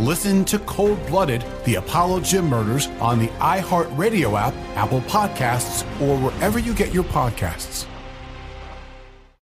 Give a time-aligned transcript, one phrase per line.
[0.00, 6.16] Listen to Cold Blooded, the Apollo Gym Murders on the iHeartRadio app, Apple Podcasts, or
[6.16, 7.84] wherever you get your podcasts.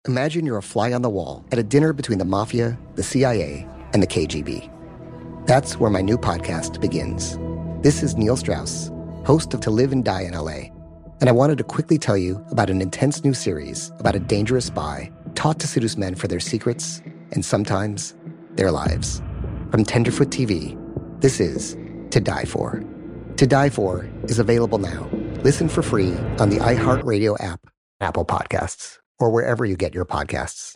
[0.08, 3.64] Imagine you're a fly on the wall at a dinner between the mafia, the CIA,
[3.92, 4.68] and the KGB.
[5.46, 7.38] That's where my new podcast begins.
[7.82, 8.90] This is Neil Strauss,
[9.24, 10.72] host of To Live and Die in LA,
[11.20, 14.64] and I wanted to quickly tell you about an intense new series about a dangerous
[14.64, 18.16] spy taught to seduce men for their secrets and sometimes
[18.56, 19.22] their lives.
[19.70, 20.76] From Tenderfoot TV,
[21.20, 21.76] this is
[22.10, 22.82] To Die For.
[23.36, 25.08] To Die For is available now.
[25.42, 27.60] Listen for free on the iHeartRadio app,
[28.00, 30.74] Apple Podcasts or wherever you get your podcasts.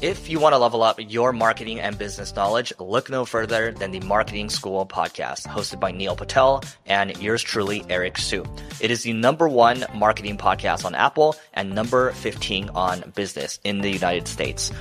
[0.00, 3.90] If you want to level up your marketing and business knowledge, look no further than
[3.90, 8.44] the Marketing School podcast, hosted by Neil Patel and yours truly, Eric Siu.
[8.80, 13.80] It is the number one marketing podcast on Apple and number 15 on business in
[13.80, 14.72] the United States.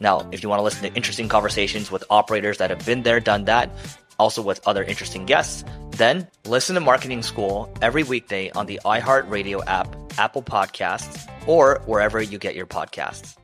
[0.00, 3.20] Now, if you want to listen to interesting conversations with operators that have been there,
[3.20, 3.70] done that,
[4.18, 9.62] also with other interesting guests, then listen to Marketing School every weekday on the iHeartRadio
[9.66, 13.36] app, Apple Podcasts, or wherever you get your podcasts.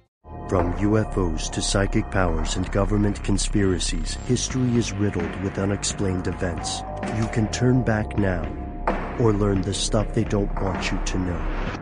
[0.48, 6.82] From UFOs to psychic powers and government conspiracies, history is riddled with unexplained events.
[7.16, 8.44] You can turn back now
[9.18, 11.81] or learn the stuff they don't want you to know.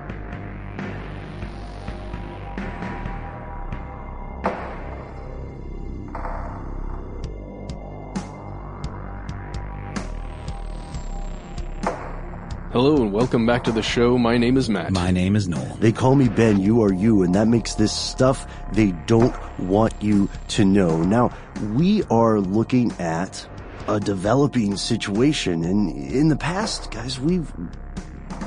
[12.80, 14.16] Hello and welcome back to the show.
[14.16, 14.90] My name is Matt.
[14.90, 15.76] My name is Noel.
[15.80, 19.92] They call me Ben, you are you, and that makes this stuff they don't want
[20.00, 21.02] you to know.
[21.02, 21.30] Now,
[21.74, 23.46] we are looking at
[23.86, 27.52] a developing situation, and in the past, guys, we've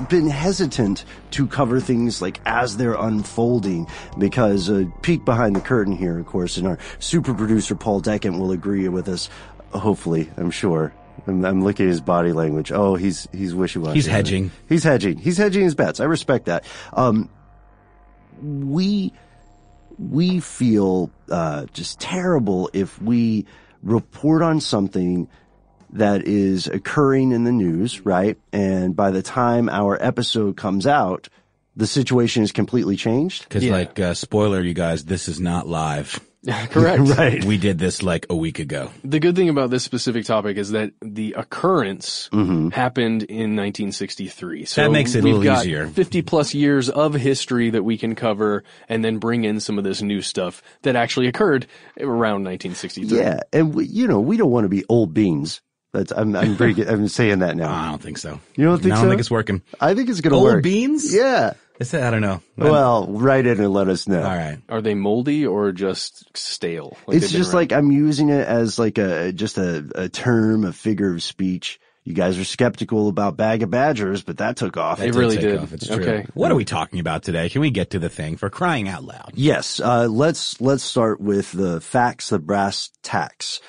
[0.09, 3.85] been hesitant to cover things like as they're unfolding
[4.17, 8.39] because a peek behind the curtain here, of course, and our super producer Paul Decant
[8.39, 9.29] will agree with us,
[9.73, 10.91] hopefully, I'm sure.
[11.27, 12.71] I'm, I'm, looking at his body language.
[12.71, 13.95] Oh, he's he's wishy washy.
[13.95, 14.51] He's hedging.
[14.67, 15.17] He's hedging.
[15.17, 15.99] He's hedging his bets.
[15.99, 16.65] I respect that.
[16.91, 17.29] Um,
[18.41, 19.13] we
[19.97, 23.45] we feel uh, just terrible if we
[23.81, 25.27] report on something
[25.91, 28.37] that is occurring in the news, right?
[28.51, 31.29] And by the time our episode comes out,
[31.75, 33.43] the situation is completely changed.
[33.43, 33.73] Because, yeah.
[33.73, 36.19] like, uh, spoiler, you guys, this is not live.
[36.71, 37.03] Correct.
[37.03, 37.43] right.
[37.43, 38.91] We did this like a week ago.
[39.03, 42.69] The good thing about this specific topic is that the occurrence mm-hmm.
[42.69, 44.65] happened in 1963.
[44.65, 45.87] So that makes it we've a little got easier.
[45.87, 49.85] 50 plus years of history that we can cover and then bring in some of
[49.85, 51.65] this new stuff that actually occurred
[51.97, 53.17] around 1963.
[53.17, 53.39] Yeah.
[53.53, 55.61] And we, you know, we don't want to be old beans.
[55.93, 57.71] That's, I'm, I'm, pretty, I'm saying that now.
[57.71, 58.39] I don't think so.
[58.55, 58.99] You don't think no, so?
[58.99, 59.61] I don't think it's working.
[59.79, 60.55] I think it's going to Old work.
[60.55, 61.13] Old beans?
[61.13, 61.53] Yeah.
[61.79, 62.41] It's, I don't know.
[62.57, 64.21] Well, write in and let us know.
[64.21, 64.59] All right.
[64.69, 66.97] Are they moldy or just stale?
[67.07, 67.55] Like it's just around?
[67.55, 71.79] like I'm using it as like a just a, a term, a figure of speech.
[72.03, 74.99] You guys are skeptical about bag of badgers, but that took off.
[75.01, 75.57] It, it really did.
[75.57, 75.71] Off.
[75.71, 75.95] It's true.
[76.03, 76.25] Okay.
[76.33, 77.49] What are we talking about today?
[77.49, 79.31] Can we get to the thing for crying out loud?
[79.35, 79.79] Yes.
[79.79, 83.61] Uh, let's let's start with the facts, the brass tacks.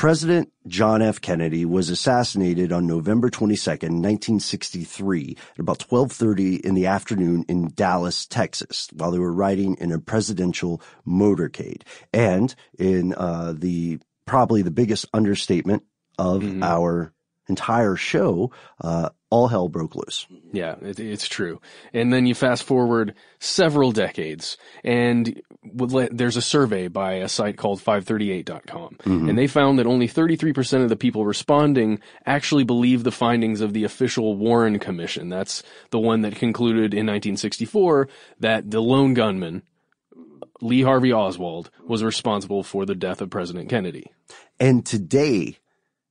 [0.00, 1.20] President John F.
[1.20, 8.26] Kennedy was assassinated on November 22, 1963 at about 12:30 in the afternoon in Dallas,
[8.26, 11.82] Texas, while they were riding in a presidential motorcade.
[12.14, 15.82] And in uh, the probably the biggest understatement
[16.18, 16.62] of mm-hmm.
[16.62, 17.12] our
[17.50, 18.50] entire show,
[18.80, 20.26] uh, all hell broke loose.
[20.52, 21.60] Yeah, it, it's true.
[21.92, 27.80] And then you fast forward several decades and there's a survey by a site called
[27.80, 29.28] 538.com mm-hmm.
[29.28, 33.72] and they found that only 33% of the people responding actually believe the findings of
[33.72, 35.28] the official Warren Commission.
[35.28, 38.08] That's the one that concluded in 1964
[38.40, 39.62] that the lone gunman
[40.62, 44.10] Lee Harvey Oswald was responsible for the death of President Kennedy.
[44.58, 45.56] And today,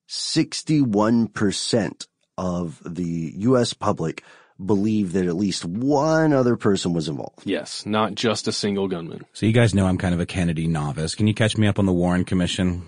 [0.10, 2.08] 61%
[2.38, 3.74] of the U.S.
[3.74, 4.24] public
[4.64, 7.42] believe that at least one other person was involved.
[7.46, 9.26] Yes, not just a single gunman.
[9.34, 11.16] So you guys know I'm kind of a Kennedy novice.
[11.16, 12.88] Can you catch me up on the Warren Commission?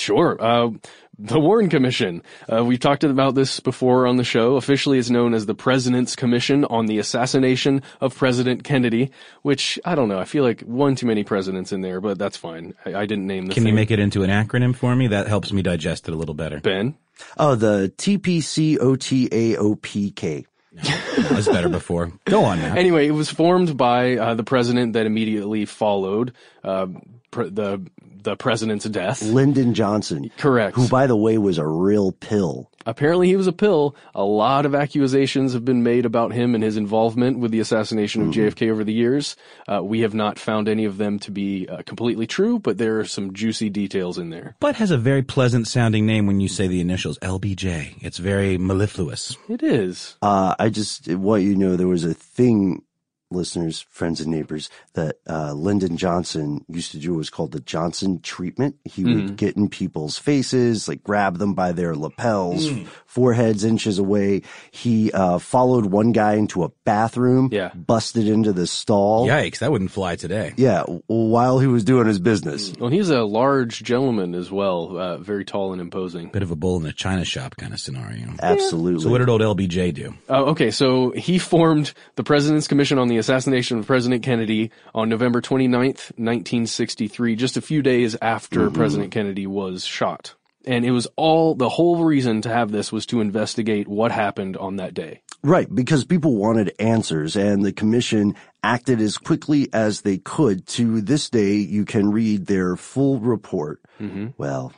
[0.00, 0.36] Sure.
[0.40, 0.70] Uh,
[1.18, 2.22] the Warren Commission.
[2.50, 4.56] Uh, we've talked about this before on the show.
[4.56, 9.10] Officially, it's known as the President's Commission on the Assassination of President Kennedy.
[9.42, 10.18] Which I don't know.
[10.18, 12.72] I feel like one too many presidents in there, but that's fine.
[12.86, 13.54] I, I didn't name the.
[13.54, 13.68] Can thing.
[13.68, 15.08] you make it into an acronym for me?
[15.08, 16.60] That helps me digest it a little better.
[16.60, 16.96] Ben?
[17.36, 20.46] Oh, the TPCOTAOPK.
[20.72, 22.12] That was better before.
[22.24, 22.74] Go on now.
[22.74, 26.32] Anyway, it was formed by uh, the president that immediately followed
[26.64, 26.86] uh,
[27.30, 27.86] pr- the
[28.22, 29.22] the president's death.
[29.22, 30.30] Lyndon Johnson.
[30.36, 30.76] Correct.
[30.76, 32.70] Who, by the way, was a real pill.
[32.86, 33.94] Apparently, he was a pill.
[34.14, 38.22] A lot of accusations have been made about him and his involvement with the assassination
[38.22, 39.36] of JFK over the years.
[39.68, 42.98] Uh, we have not found any of them to be uh, completely true, but there
[42.98, 44.56] are some juicy details in there.
[44.60, 47.96] But has a very pleasant sounding name when you say the initials LBJ.
[48.00, 49.36] It's very mellifluous.
[49.48, 50.16] It is.
[50.22, 52.82] Uh, I just want you to know there was a thing,
[53.30, 58.20] listeners, friends, and neighbors, that uh, Lyndon Johnson used to do was called the Johnson
[58.20, 58.76] treatment.
[58.84, 59.14] He Mm-hmm.
[59.14, 62.86] would get in people's faces, like grab them by their lapels, Mm.
[63.06, 64.42] foreheads inches away.
[64.70, 67.70] He uh, followed one guy into a bathroom, Yeah.
[67.74, 69.26] busted into the stall.
[69.26, 70.52] Yikes, that wouldn't fly today.
[70.56, 72.72] Yeah, while he was doing his business.
[72.78, 76.28] Well, he's a large gentleman as well, uh, very tall and imposing.
[76.30, 78.28] Bit of a bull in a china shop kind of scenario.
[78.42, 79.02] Absolutely.
[79.02, 80.14] So what did old LBJ do?
[80.28, 85.08] Uh, okay, so he formed the President's Commission on the Assassination of President Kennedy on
[85.08, 88.74] November 29th, 1963, just a few days after mm-hmm.
[88.74, 90.34] President Kennedy was shot.
[90.66, 94.56] And it was all, the whole reason to have this was to investigate what happened
[94.56, 95.22] on that day.
[95.42, 100.66] Right, because people wanted answers and the commission acted as quickly as they could.
[100.68, 103.80] To this day, you can read their full report.
[104.00, 104.28] Mm-hmm.
[104.36, 104.74] Well,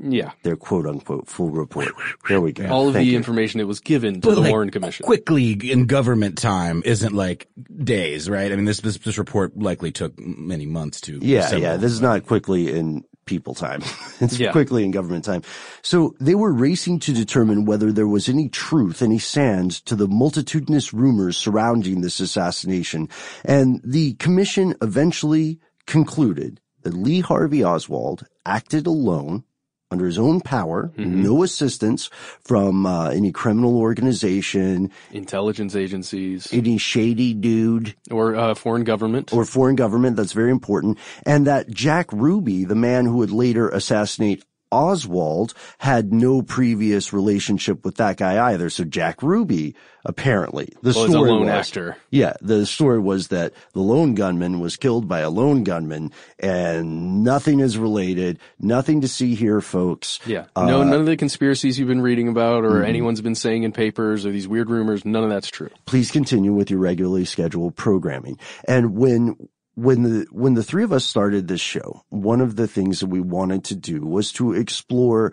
[0.00, 0.32] Yeah.
[0.42, 1.88] their quote unquote full report.
[2.28, 2.66] There we go.
[2.68, 3.16] All of Thank the you.
[3.16, 5.04] information that was given to But the like, Warren Commission.
[5.04, 7.48] Quickly in government time isn't like
[7.84, 8.50] days, right?
[8.52, 11.18] I mean, this this, this report likely took many months to.
[11.20, 11.62] Yeah, assemble.
[11.62, 11.76] yeah.
[11.76, 13.82] This is not quickly in people time.
[14.20, 14.50] it's Yeah.
[14.50, 15.42] quickly in government time.
[15.82, 20.08] So they were racing to determine whether there was any truth, any sand to the
[20.08, 23.08] multitudinous rumors surrounding this assassination.
[23.44, 29.44] And the commission eventually concluded that Lee Harvey Oswald acted alone
[29.92, 31.22] under his own power, Mm-hmm.
[31.22, 32.10] no assistance
[32.42, 39.32] from uh, any criminal organization, Intelligence agencies any shady dude or uh, foreign government.
[39.32, 40.16] or foreign government.
[40.16, 40.98] That's very important.
[41.24, 47.84] And that Jack Ruby, the man who would later assassinate Oswald, had no previous relationship
[47.84, 48.70] with that guy either.
[48.70, 51.96] So Jack Ruby, apparently, the well, story was, actor.
[52.10, 57.22] yeah, the story was that the lone gunman was killed by a lone gunman and
[57.22, 58.38] nothing is related.
[58.58, 60.18] Nothing to see here, folks.
[60.26, 60.46] Yeah.
[60.56, 62.74] Uh, no, none of the conspiracies you've been reading about mm-hmm.
[62.74, 65.70] or anyone's been saying in papers or these weird rumors, none of that's true.
[65.86, 68.38] please continue with your regularly scheduled programming.
[68.66, 69.36] And when
[69.74, 73.06] when the when the three of us started this show, one of the things that
[73.06, 75.32] we wanted to do was to explore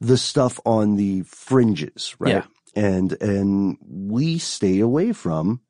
[0.00, 2.34] the stuff on the fringes, right?
[2.34, 2.44] Yeah.
[2.76, 5.60] And and we stay away from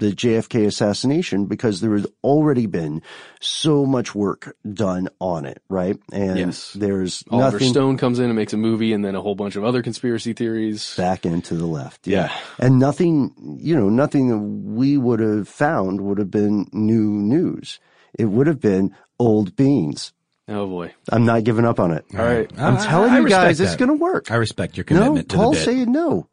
[0.00, 3.00] the JFK assassination because there has already been
[3.40, 5.96] so much work done on it, right?
[6.12, 6.72] And Yes.
[6.72, 9.54] there's Oliver nothing Stone comes in and makes a movie and then a whole bunch
[9.56, 10.94] of other conspiracy theories.
[10.96, 12.06] back and to the left.
[12.08, 12.32] Yeah.
[12.58, 17.78] And nothing, you know, nothing that we would have found would have been new news.
[18.18, 20.12] It would have been old beans.
[20.48, 20.92] Oh boy.
[21.12, 22.04] I'm not giving up on it.
[22.12, 22.50] All right.
[22.58, 24.32] I'm I- telling I you respect guys, it's going to work.
[24.32, 25.64] I respect your no, commitment to Paul's the bit.
[25.76, 26.26] saying no.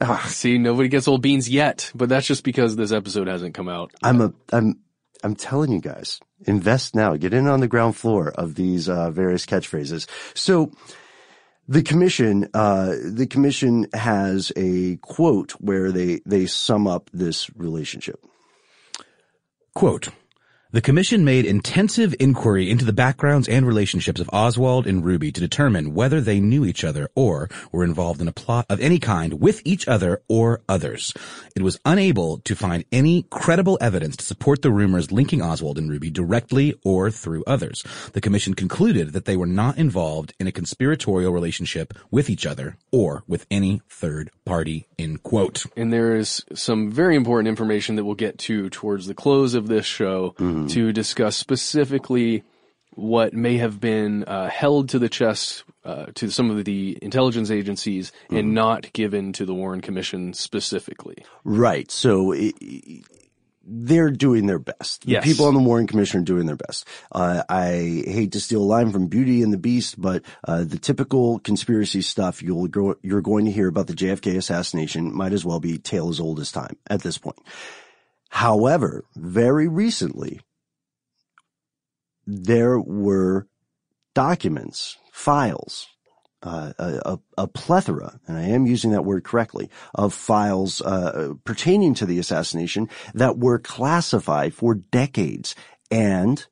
[0.00, 3.68] Ah, See, nobody gets old beans yet, but that's just because this episode hasn't come
[3.68, 3.92] out.
[4.02, 4.78] I'm a, I'm,
[5.22, 7.16] I'm telling you guys, invest now.
[7.16, 10.06] Get in on the ground floor of these uh, various catchphrases.
[10.34, 10.72] So,
[11.68, 18.20] the commission, uh, the commission has a quote where they they sum up this relationship.
[19.74, 20.08] Quote,
[20.72, 25.40] the commission made intensive inquiry into the backgrounds and relationships of Oswald and Ruby to
[25.40, 29.34] determine whether they knew each other or were involved in a plot of any kind
[29.34, 31.12] with each other or others.
[31.54, 35.90] It was unable to find any credible evidence to support the rumors linking Oswald and
[35.90, 37.84] Ruby directly or through others.
[38.14, 42.78] The commission concluded that they were not involved in a conspiratorial relationship with each other
[42.90, 45.66] or with any third party, end quote.
[45.76, 49.68] And there is some very important information that we'll get to towards the close of
[49.68, 50.61] this show mm-hmm.
[50.68, 52.44] To discuss specifically
[52.94, 57.50] what may have been uh, held to the chest uh, to some of the intelligence
[57.50, 61.24] agencies and not given to the Warren Commission specifically.
[61.44, 61.90] Right.
[61.90, 62.54] So it,
[63.64, 65.06] they're doing their best.
[65.06, 65.24] Yes.
[65.24, 66.86] The people on the Warren Commission are doing their best.
[67.10, 70.78] Uh, I hate to steal a line from Beauty and the Beast, but uh, the
[70.78, 75.44] typical conspiracy stuff you'll go, you're going to hear about the JFK assassination might as
[75.44, 77.38] well be tale as old as time at this point.
[78.28, 80.40] However, very recently,
[82.26, 83.46] there were
[84.14, 85.86] documents, files,
[86.42, 91.94] uh, a, a, plethora, and I am using that word correctly, of files uh, pertaining
[91.94, 95.54] to the assassination that were classified for decades.
[95.90, 96.44] And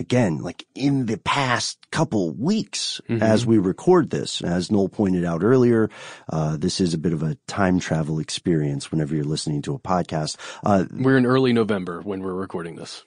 [0.00, 3.22] again, like in the past couple weeks, Mm-hmm.
[3.22, 5.90] as we record this, as Noel pointed out earlier,
[6.30, 9.78] uh, this is a bit of a time travel experience whenever you're listening to a
[9.78, 10.36] podcast.
[10.64, 13.04] Uh, We're in early November when we're recording this.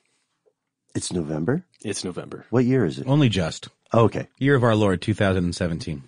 [0.95, 1.63] It's November.
[1.83, 2.45] It's November.
[2.49, 3.07] What year is it?
[3.07, 3.69] Only just.
[3.93, 4.27] Okay.
[4.39, 6.03] Year of our Lord 2017.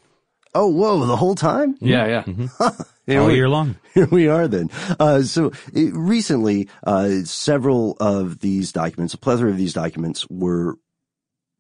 [0.56, 1.77] Oh, whoa, the whole time?
[1.79, 2.70] Yeah, yeah.
[3.06, 3.75] Here All we- year long.
[3.94, 4.70] Here we are then.
[5.00, 10.77] Uh, so it, recently, uh, several of these documents, a plethora of these documents were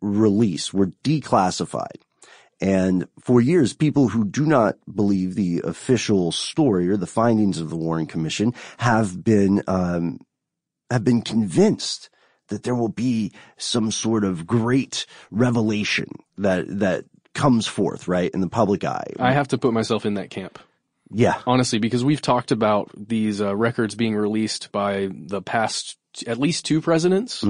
[0.01, 2.01] released, were declassified.
[2.59, 7.69] And for years, people who do not believe the official story or the findings of
[7.69, 10.19] the Warren Commission have been, um,
[10.89, 12.09] have been convinced
[12.47, 18.41] that there will be some sort of great revelation that, that comes forth, right, in
[18.41, 19.13] the public eye.
[19.19, 20.59] I have to put myself in that camp.
[21.11, 21.41] yeah.
[21.45, 26.65] honestly, because we've talked about these uh, records being released by the past at least
[26.65, 27.43] two presidents.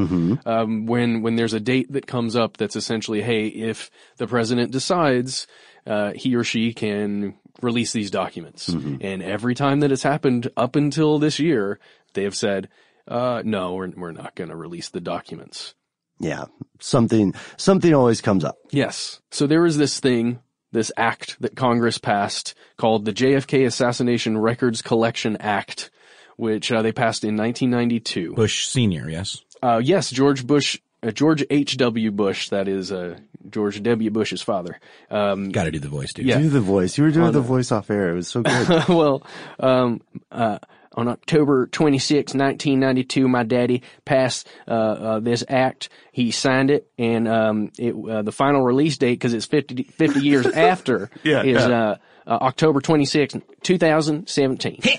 [0.46, 4.72] Um, when when there's a date that comes up that's essentially, hey, if the president
[4.72, 5.48] decides,
[5.86, 10.76] uh, he or she can release these documents, and every time that it's happened up
[10.76, 11.80] until this year,
[12.14, 12.68] they have said,
[13.08, 15.74] uh, no, we're we're not going to release the documents.
[16.20, 16.46] Yeah.
[16.80, 18.58] Something, something always comes up.
[18.72, 19.22] Yes.
[19.32, 20.40] So there was this thing,
[20.72, 25.90] this act that Congress passed called the JFK Assassination Records Collection Act,
[26.36, 28.34] which uh, they passed in 1992.
[28.34, 29.44] Bush Senior, yes.
[29.62, 32.12] Uh, yes, George Bush, uh, George H.W.
[32.12, 33.18] Bush, that is uh,
[33.50, 34.12] George W.
[34.12, 34.80] Bush's father.
[35.10, 36.28] Um, Got to do the voice, dude.
[36.28, 36.38] Yeah.
[36.40, 36.98] Do the voice.
[36.98, 38.10] You were doing the voice off air.
[38.10, 38.88] It was so good.
[38.88, 39.26] well,
[39.60, 40.60] um, uh,
[40.98, 45.90] on October 26, 1992, my daddy passed uh, uh, this act.
[46.12, 50.20] He signed it, and um, it, uh, the final release date, because it's 50, 50
[50.22, 51.80] years after, Yeah, is yeah.
[51.80, 54.82] Uh, uh, October 26, 2017.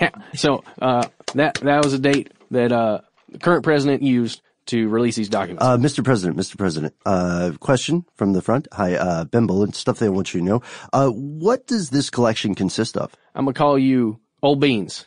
[0.00, 0.12] Yeah.
[0.34, 5.14] so uh, that that was a date that uh, the current president used to release
[5.14, 5.62] these documents.
[5.62, 6.02] Uh, Mr.
[6.02, 6.56] President, Mr.
[6.56, 8.66] President, uh, question from the front.
[8.72, 10.62] Hi, uh, Ben Bowlin, stuff that I want you to know.
[10.94, 13.14] Uh, what does this collection consist of?
[13.34, 15.06] I'm gonna call you Old Beans.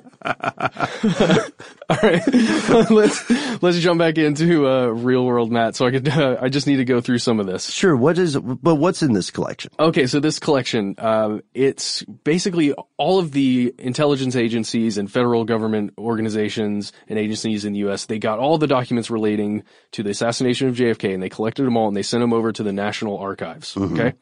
[1.90, 2.22] All right,
[2.90, 5.74] let's let's jump back into uh, real world Matt.
[5.74, 7.68] So I could uh, I just need to go through some of this.
[7.68, 9.72] Sure, what is, but what's in this collection?
[9.78, 15.94] Okay, so this collection, um, it's basically all of the intelligence agencies and federal government
[15.98, 18.06] organizations and agencies in the U.S.
[18.06, 21.76] They got all the documents relating to the assassination of JFK, and they collected them
[21.76, 23.76] all and they sent them over to the National Archives.
[23.76, 24.14] Okay,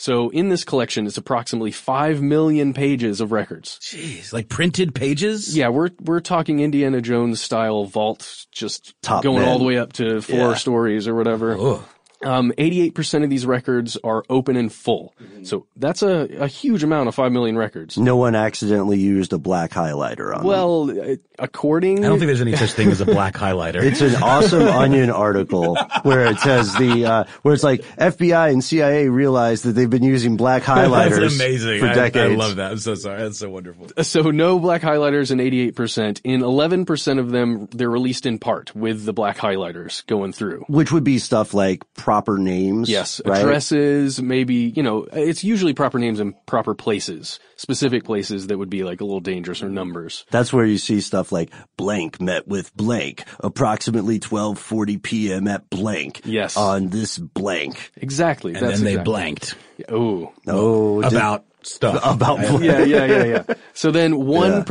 [0.00, 3.78] so in this collection, it's approximately five million pages of records.
[3.82, 5.54] Jeez, like printed pages?
[5.54, 9.48] Yeah, we're we're talking Indiana Jones style vault, just Top going men.
[9.48, 10.54] all the way up to four Yeah.
[10.54, 11.82] stories or whatever.
[12.22, 15.14] Um, 88% of these records are open and full.
[15.42, 17.96] So that's a, a huge amount of 5 million records.
[17.96, 20.44] No one accidentally used a black highlighter on.
[20.44, 23.82] Well, uh, according I don't think there's any such thing as a black highlighter.
[23.82, 28.62] It's an awesome Onion article where it says the uh, where it's like FBI and
[28.62, 31.80] CIA realized that they've been using black highlighters That's amazing.
[31.80, 32.32] for I- decades.
[32.32, 32.72] I, love that.
[32.72, 33.22] I'm so sorry.
[33.22, 33.88] That's so wonderful.
[34.02, 36.20] so no black highlighters in 88%.
[36.24, 40.64] In 11% of them, they're released in part with the black highlighters going through.
[40.68, 42.88] Which would be stuff like proper names.
[42.90, 43.40] Yes, right?
[43.40, 48.68] addresses, maybe, you know, it's usually proper names in proper places, specific places that would
[48.68, 50.24] be like a little dangerous or numbers.
[50.32, 55.46] That's where you see stuff like blank met with blank approximately 12:40 p.m.
[55.46, 56.22] at blank.
[56.24, 56.56] Yes.
[56.56, 57.92] On this blank.
[57.96, 58.54] Exactly.
[58.54, 59.54] And then they blanked
[59.88, 62.00] Oh, Oh, did- about stuff.
[62.04, 62.64] about blank.
[62.64, 63.54] yeah, yeah, yeah, yeah.
[63.72, 64.64] So then one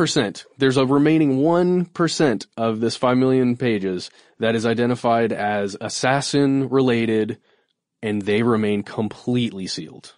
[0.58, 6.70] there's a remaining one percent of this five million pages that is identified as assassin
[6.70, 7.38] related,
[8.02, 10.16] and they remain completely sealed,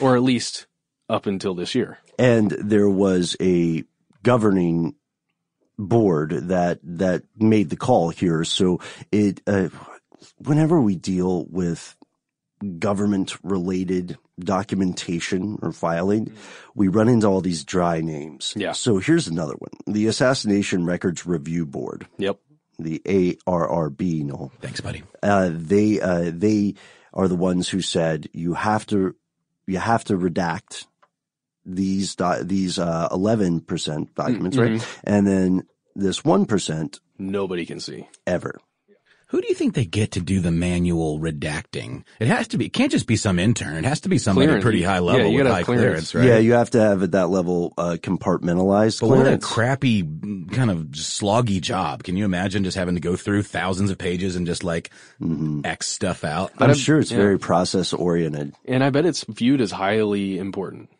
[0.00, 0.66] or at least
[1.08, 1.98] up until this year.
[2.18, 3.84] and there was a
[4.22, 4.94] governing
[5.78, 8.44] board that that made the call here.
[8.44, 8.80] So
[9.10, 9.68] it, uh,
[10.38, 11.96] whenever we deal with
[12.78, 16.32] government related documentation or filing,
[16.74, 18.54] we run into all these dry names.
[18.56, 18.72] Yeah.
[18.72, 22.38] So here's another one: the Assassination Records Review Board, Yep.
[22.78, 24.24] The ARRB.
[24.24, 25.02] No, Thanks, buddy.
[25.22, 26.74] uh, they uh, they
[27.12, 29.14] are the ones who said you have to
[29.66, 30.86] you have to redact
[31.64, 34.74] these do- these uh, 11% documents, Mm-hmm.
[34.74, 34.98] right?
[35.04, 38.06] And then this 1% Nobody can see.
[38.26, 38.58] ever.
[39.34, 42.04] Who do you think they get to do the manual redacting?
[42.20, 42.66] It has to be.
[42.66, 43.74] It can't just be some intern.
[43.74, 44.62] It has to be somebody at Clearance.
[44.62, 46.12] pretty high Yeah, level you with high clearance.
[46.12, 46.24] clearance, right?
[46.26, 49.44] Yeah, you have to have at that level uh, compartmentalized But what a clearance.
[49.44, 50.02] crappy,
[50.52, 52.04] kind of sloggy job.
[52.04, 54.90] Can you imagine just having to go through thousands of pages and just like
[55.64, 56.52] X stuff out?
[56.58, 57.16] I'm I'm- sure it's yeah.
[57.16, 58.54] very process oriented.
[58.66, 60.90] And I bet it's viewed as highly important.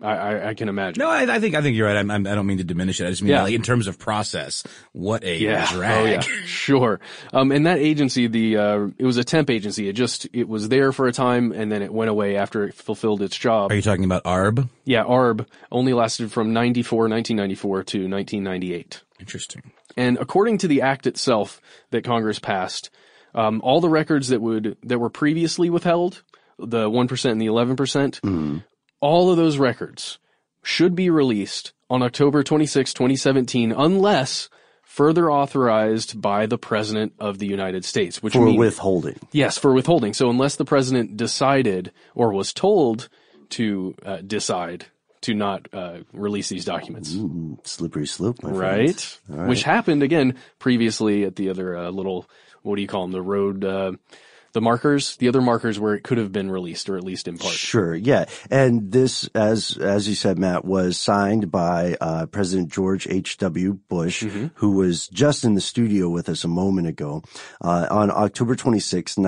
[0.00, 1.00] I, I, I can imagine.
[1.00, 1.96] No, I, I think I think you're right.
[1.96, 3.06] I'm, I'm, I don't mean to diminish it.
[3.06, 3.42] I just mean Yeah.
[3.44, 4.62] like in terms of process,
[4.92, 5.70] what a yeah.
[5.72, 6.02] drag.
[6.02, 6.20] Oh, yeah.
[6.44, 7.00] Sure.
[7.32, 9.88] Um, and that agency, the, uh, it was a temp agency.
[9.88, 12.74] It just, it was there for a time and then it went away after it
[12.74, 13.70] fulfilled its job.
[13.72, 14.68] Are you talking about ARB?
[14.84, 15.04] Yeah.
[15.04, 19.02] ARB only lasted from 94, 1994 to 1998.
[19.18, 19.72] Interesting.
[19.96, 21.60] And according to the act itself
[21.90, 22.90] that Congress passed,
[23.34, 26.22] um, all the records that would that were previously withheld,
[26.58, 28.20] the one percent and the eleven percent,
[29.06, 30.18] all of those records
[30.62, 34.48] should be released on October 26, 2017, unless
[34.82, 39.18] further authorized by the President of the United States, which For means withholding.
[39.30, 40.12] yes, for withholding.
[40.14, 43.08] So unless the President decided or was told
[43.50, 44.86] to uh, decide
[45.22, 47.14] to not uh, release these documents.
[47.14, 49.00] Ooh, slippery slope, my Right.
[49.26, 49.48] friend.
[49.48, 52.26] Which happened again previously at the other uh, little,
[52.62, 53.12] what do you call them?
[53.12, 53.92] The road, uh,
[54.56, 57.36] the markers, the other markers where it could have been released or at least in
[57.36, 57.52] part.
[57.52, 63.06] Sure, yeah, and this, as as you said, Matt, was signed by uh, President George
[63.06, 63.36] H.
[63.36, 63.74] W.
[63.90, 64.46] Bush, Mm-hmm.
[64.54, 67.22] who was just in the studio with us a moment ago,
[67.60, 69.18] uh, on October 26,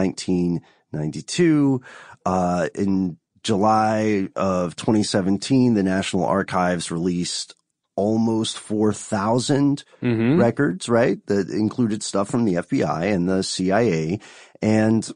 [0.92, 1.82] 1992.
[2.24, 7.54] Uh, in July of 2017, the National Archives released
[7.98, 10.38] almost 4,000 Mm-hmm.
[10.40, 11.18] records, right?
[11.26, 14.20] That included stuff from the FBI and the CIA.
[14.62, 15.10] And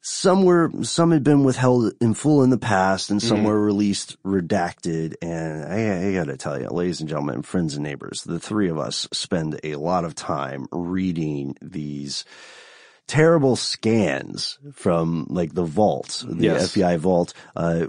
[0.00, 4.16] some were, some had been withheld in full in the past and some were released
[4.22, 5.14] redacted.
[5.20, 8.78] And I, I gotta tell you, ladies and gentlemen, friends and neighbors, the three of
[8.78, 12.24] us spend a lot of time reading these
[13.08, 16.74] terrible scans from like the vault, the Yes.
[16.76, 17.86] FBI vault, uh,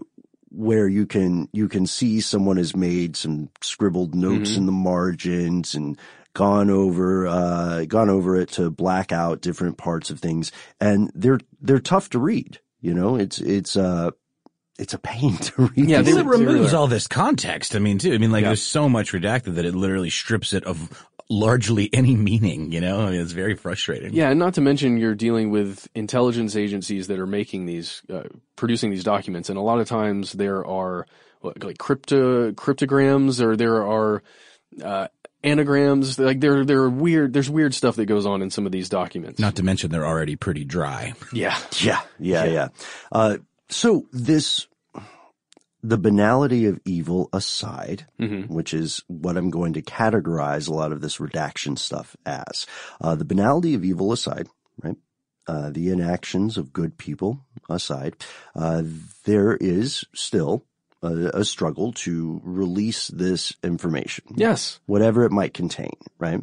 [0.49, 4.59] where you can you can see someone has made some scribbled notes Mm-hmm.
[4.59, 5.97] in the margins and
[6.33, 11.39] gone over uh gone over it to black out different parts of things and they're
[11.61, 14.11] they're tough to read you know it's it's uh
[14.79, 17.75] it's a pain to read Yeah, they Well, it removes all this context.
[17.75, 18.13] I mean, too.
[18.13, 18.49] I mean, like, Yeah.
[18.49, 23.01] there's so much redacted that it literally strips it of largely any meaning, you know?
[23.01, 24.13] I mean, it's very frustrating.
[24.13, 28.23] Yeah, and not to mention you're dealing with intelligence agencies that are making these, uh,
[28.55, 31.05] producing these documents, and a lot of times there are
[31.41, 34.23] what, like crypto cryptograms, or there are
[34.83, 35.07] uh,
[35.43, 36.17] anagrams.
[36.17, 37.33] Like there, there are weird.
[37.33, 39.39] There's weird stuff that goes on in some of these documents.
[39.39, 41.13] Not to mention they're already pretty dry.
[41.31, 42.67] yeah, Yeah, yeah, yeah.
[43.11, 43.37] Uh,
[43.69, 44.67] so this,
[45.83, 48.05] the banality of evil aside,
[48.47, 52.65] which is what I'm going to categorize a lot of this redaction stuff as,
[52.99, 54.47] uh, the banality of evil aside,
[54.83, 54.97] right?
[55.47, 58.15] Uh, the inactions of good people aside,
[58.55, 58.83] uh,
[59.25, 60.65] there is still
[61.01, 66.41] a, a struggle to release this information yes, whatever it might contain, right?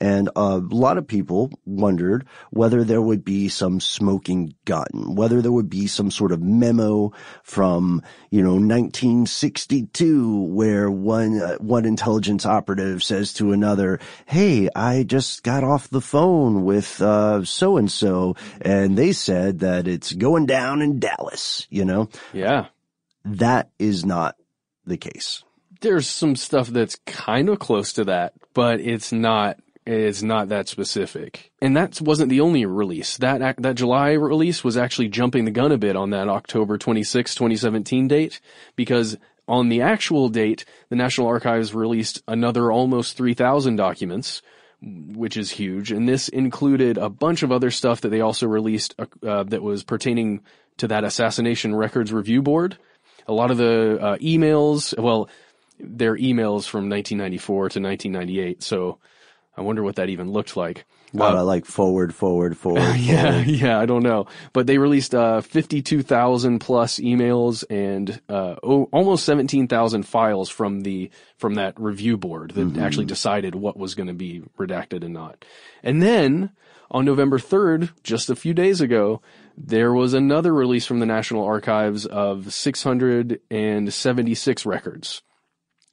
[0.00, 5.52] And a lot of people wondered whether there would be some smoking gun, whether there
[5.52, 12.46] would be some sort of memo from, you know, 1962 where one, uh, one intelligence
[12.46, 17.90] operative says to another, Hey, I just got off the phone with, uh, so and
[17.90, 22.08] so and they said that it's going down in Dallas, you know?
[22.32, 22.66] yeah.
[23.36, 24.36] That is not
[24.86, 25.44] the case.
[25.80, 29.58] There's some stuff that's kind of close to that, but it's not.
[29.86, 33.16] It's not that specific, and that wasn't the only release.
[33.18, 37.34] That that July release was actually jumping the gun a bit on that October 26,
[37.34, 38.40] 2017 date,
[38.76, 39.16] because
[39.48, 44.42] on the actual date, the National Archives released another almost 3,000 documents,
[44.82, 45.90] which is huge.
[45.90, 48.94] And this included a bunch of other stuff that they also released
[49.26, 50.42] uh, that was pertaining
[50.76, 52.76] to that Assassination Records Review Board.
[53.28, 55.28] A lot of the uh, emails, well,
[55.78, 58.62] they're emails from 1994 to 1998.
[58.62, 58.98] So
[59.56, 60.84] I wonder what that even looked like.
[61.14, 62.82] A lot of like forward, forward, forward.
[62.96, 63.46] Yeah, forward.
[63.48, 68.88] yeah, I don't know, but they released uh, fifty-two thousand plus emails and uh, oh,
[68.92, 73.94] almost seventeen thousand files from the from that review board that actually decided what was
[73.94, 75.44] going to be redacted and not.
[75.82, 76.50] And then
[76.90, 79.20] on November third, just a few days ago,
[79.56, 85.22] there was another release from the National Archives of six hundred and seventy-six records.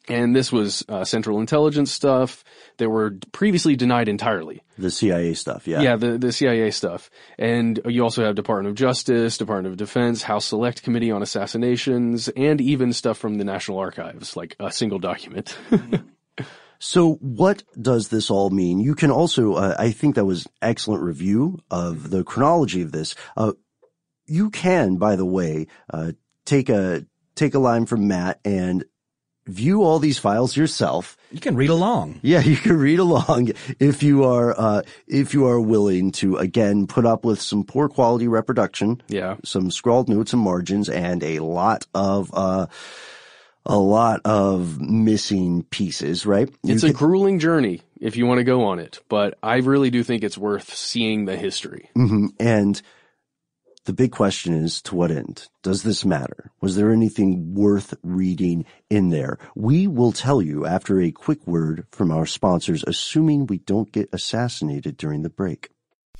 [0.07, 2.43] And this was uh, Central Intelligence stuff
[2.77, 4.61] that were previously denied entirely.
[4.77, 5.81] The CIA stuff, yeah.
[5.81, 7.09] Yeah, the, the CIA stuff.
[7.39, 12.27] And you also have Department of Justice, Department of Defense, House Select Committee on Assassinations,
[12.29, 15.57] and even stuff from the National Archives, like a single document.
[16.79, 18.79] So what does this all mean?
[18.79, 23.15] You can also, uh, I think that was excellent review of the chronology of this.
[23.35, 23.53] Uh,
[24.27, 26.13] you can, by the way, uh,
[26.45, 28.83] take a, take a line from Matt and
[29.47, 31.17] view all these files yourself.
[31.31, 32.19] You can read along.
[32.23, 36.87] Yeah, you can read along if you are, uh, if you are willing to, again,
[36.87, 39.03] put up with some poor quality reproduction.
[39.07, 39.37] Yeah.
[39.43, 42.65] Some scrawled notes and margins and a lot of, uh,
[43.65, 46.49] a lot of missing pieces, right?
[46.63, 49.57] It's you a can, grueling journey if you want to go on it, but I
[49.57, 51.89] really do think it's worth seeing the history.
[51.95, 52.27] Mm-hmm.
[52.39, 52.81] And
[53.85, 55.47] the big question is to what end?
[55.61, 56.51] Does this matter?
[56.59, 59.37] Was there anything worth reading in there?
[59.55, 64.09] We will tell you after a quick word from our sponsors, assuming we don't get
[64.11, 65.69] assassinated during the break.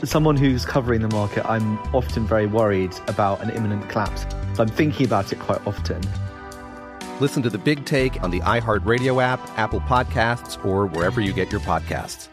[0.00, 4.24] As someone who's covering the market, I'm often very worried about an imminent collapse.
[4.54, 6.00] So I'm thinking about it quite often.
[7.18, 11.50] Listen to the big take on the iHeartRadio app, Apple Podcasts, or wherever you get
[11.50, 12.28] your podcasts.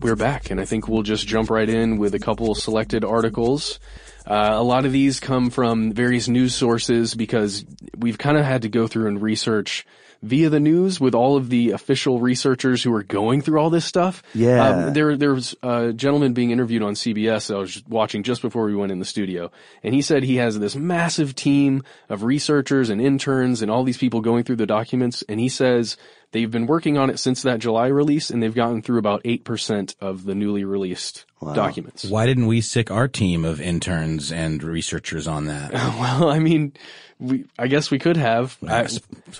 [0.00, 3.78] We're back, and I think we'll just jump right in with a couple selected articles.
[4.26, 7.64] Uh, a lot of these come from various news sources because
[7.96, 9.86] we've kind of had to go through and research
[10.22, 13.84] via the news with all of the official researchers who are going through all this
[13.84, 14.22] stuff.
[14.34, 14.68] Yeah.
[14.68, 18.42] Um, there, there was a gentleman being interviewed on CBS that I was watching just
[18.42, 19.50] before we went in the studio.
[19.82, 23.98] And he said he has this massive team of researchers and interns and all these
[23.98, 25.22] people going through the documents.
[25.28, 25.96] And he says
[26.32, 29.94] they've been working on it since that July release and they've gotten through about 8%
[30.00, 32.04] of the newly released documents.
[32.04, 35.72] Why didn't we sick our team of interns and researchers on that?
[35.72, 36.72] well, I mean,
[37.18, 38.56] we, I guess we could have.
[38.66, 38.88] I,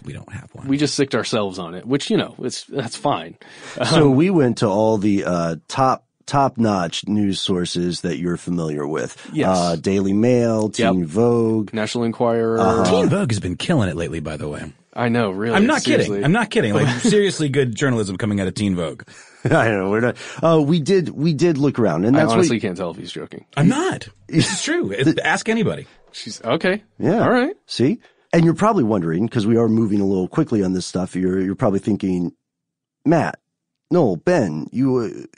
[0.05, 0.69] we don't have one.
[0.69, 3.37] We just sicked ourselves on it, which, you know, it's, that's fine.
[3.91, 8.37] So Um, we went to all the uh, top top notch news sources that you're
[8.37, 9.31] familiar with.
[9.33, 9.57] Yes.
[9.57, 12.59] Uh, Daily Mail, Teen Vogue, National Enquirer.
[12.59, 12.91] Uh-huh.
[12.91, 14.73] Teen Vogue has been killing it lately, by the way.
[14.97, 15.55] I know, really.
[15.55, 16.17] I'm not seriously.
[16.17, 16.25] kidding.
[16.25, 16.73] I'm not kidding.
[16.73, 19.03] Like seriously good journalism coming out of Teen Vogue.
[19.45, 20.17] I know we're not.
[20.43, 22.97] Uh, we did we did look around, and I that's honestly what, can't tell if
[22.97, 23.45] he's joking.
[23.57, 24.09] I'm not.
[24.29, 24.91] It's true.
[24.91, 25.87] It- Ask anybody.
[26.11, 26.83] She's okay.
[26.99, 27.21] Yeah.
[27.23, 27.55] All right.
[27.67, 28.01] See,
[28.33, 31.15] and you're probably wondering because we are moving a little quickly on this stuff.
[31.15, 32.33] You're you're probably thinking,
[33.05, 33.39] Matt,
[33.91, 34.97] Noel, Ben, you.
[34.97, 35.37] Uh,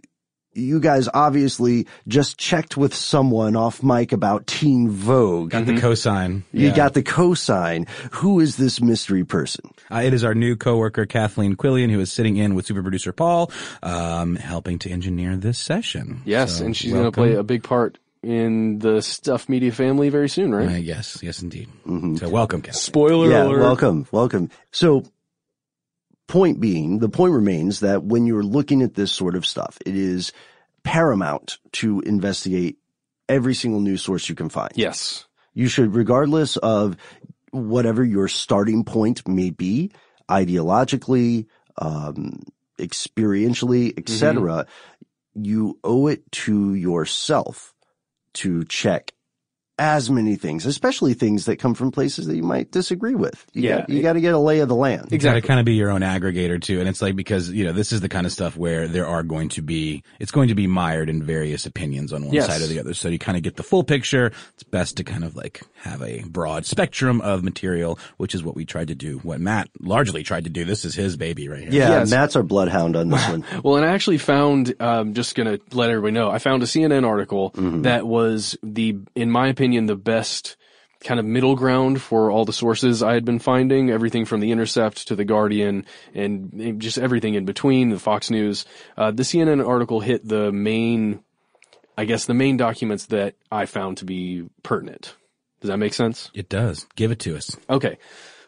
[0.58, 5.50] you guys obviously just checked with someone off mic about Teen Vogue.
[5.50, 6.42] Got the cosign.
[6.52, 6.76] You Yeah.
[6.76, 7.88] got the cosign.
[8.12, 9.70] Who is this mystery person?
[9.90, 13.12] Uh, it is our new coworker Kathleen Quillian who is sitting in with super producer
[13.12, 13.50] Paul,
[13.82, 16.22] um, helping to engineer this session.
[16.24, 20.08] Yes, So, and she's going to play a big part in the Stuff Media family
[20.08, 20.68] very soon, right?
[20.68, 21.68] Uh, yes, yes, indeed.
[22.18, 22.80] So welcome, Kathleen.
[22.80, 23.60] Spoiler yeah, alert.
[23.60, 24.50] welcome, welcome.
[24.72, 25.04] So,
[26.28, 29.96] point being, the point remains that when you're looking at this sort of stuff, it
[29.96, 30.32] is
[30.84, 32.78] paramount to investigate
[33.28, 34.70] every single news source you can find.
[34.76, 35.26] Yes.
[35.54, 36.96] You should, regardless of
[37.50, 39.90] whatever your starting point may be,
[40.30, 41.46] ideologically,
[41.78, 42.42] um,
[42.78, 44.66] experientially, etc.,
[45.34, 47.74] you owe it to yourself
[48.34, 49.12] to check
[49.78, 53.46] as many things, especially things that come from places that you might disagree with.
[53.52, 53.78] You Yeah.
[53.78, 55.08] got, you got to get a lay of the land.
[55.10, 56.80] You gotta kind of be your own aggregator too.
[56.80, 59.22] And it's like, because, you know, this is the kind of stuff where there are
[59.22, 62.46] going to be, it's going to be mired in various opinions on one Yes.
[62.46, 62.94] side or the other.
[62.94, 64.32] So you kind of get the full picture.
[64.54, 68.56] It's best to kind of like have a broad spectrum of material, which is what
[68.56, 69.18] we tried to do.
[69.18, 70.64] What Matt largely tried to do.
[70.64, 71.70] This is his baby right here.
[71.72, 72.10] Yeah, Yes.
[72.10, 73.44] Matt's our bloodhound on this one.
[73.62, 77.06] Well, and I actually found, um, just gonna let everybody know, I found a CNN
[77.06, 77.82] article Mm-hmm.
[77.82, 80.56] that was the, in my opinion, the best
[81.00, 84.50] kind of middle ground for all the sources I had been finding, everything from the
[84.50, 88.64] Intercept to the Guardian and just everything in between, the Fox News.
[88.96, 91.20] Uh, the CNN article hit the main,
[91.96, 95.14] I guess the main documents that I found to be pertinent.
[95.60, 96.30] Does that make sense?
[96.34, 96.86] It does.
[96.96, 97.56] Give it to us.
[97.68, 97.98] Okay.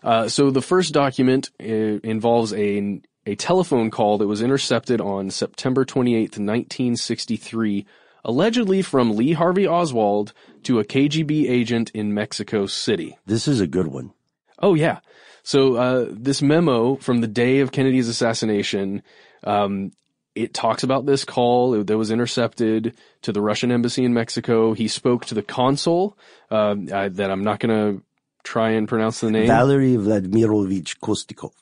[0.02, 5.30] Uh, so the first document uh, involves a, a telephone call that was intercepted on
[5.30, 7.86] September 28th, 1963,
[8.24, 10.32] allegedly from Lee Harvey Oswald
[10.64, 13.18] to a KGB agent in Mexico City.
[13.26, 14.12] This is a good one.
[14.58, 15.00] Oh yeah.
[15.42, 19.02] So uh, this memo from the day of Kennedy's assassination,
[19.44, 19.92] um,
[20.34, 24.74] it talks about this call that was intercepted to the Russian embassy in Mexico.
[24.74, 26.16] He spoke to the consul
[26.50, 28.02] uh, I, that I'm not going to
[28.42, 29.46] try and pronounce the name.
[29.46, 31.52] Valery Vladimirovich Kostikov.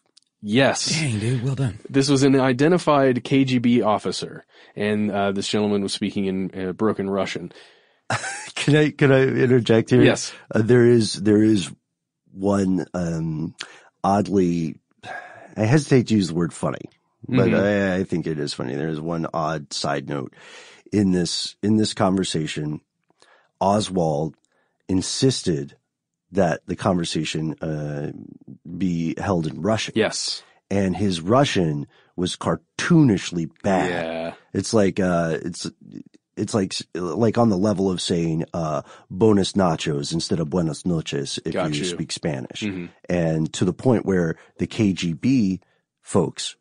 [0.41, 0.91] Yes.
[0.91, 1.43] Dang, dude.
[1.43, 1.81] Well done.
[1.89, 4.45] This was an identified KGB officer,
[4.77, 7.51] and uh, this gentleman was speaking in uh, broken Russian.
[8.55, 10.03] Can I can I interject here?
[10.03, 10.33] Yes.
[10.55, 11.71] Uh, there is there is
[12.33, 13.55] one um,
[14.05, 14.77] oddly.
[15.57, 16.85] I hesitate to use the word funny,
[17.29, 17.94] but Mhm.
[17.94, 18.75] I, I think it is funny.
[18.75, 20.35] There is one odd side note
[20.92, 22.81] in this in this conversation.
[23.61, 24.35] Oswald
[24.88, 25.77] insisted
[26.33, 28.12] that the conversation uh,
[28.77, 29.94] be held in Russian.
[29.97, 30.42] Yes.
[30.71, 33.88] and his Russian was cartoonishly bad.
[33.90, 34.35] Yeah.
[34.53, 35.71] It's like uh, it's
[36.38, 41.38] it's like like on the level of saying uh, bonus nachos instead of buenas noches
[41.44, 41.85] if you, you.
[41.85, 42.88] speak Spanish, Mhm.
[43.09, 45.61] and to the point where the KGB
[46.03, 46.57] folks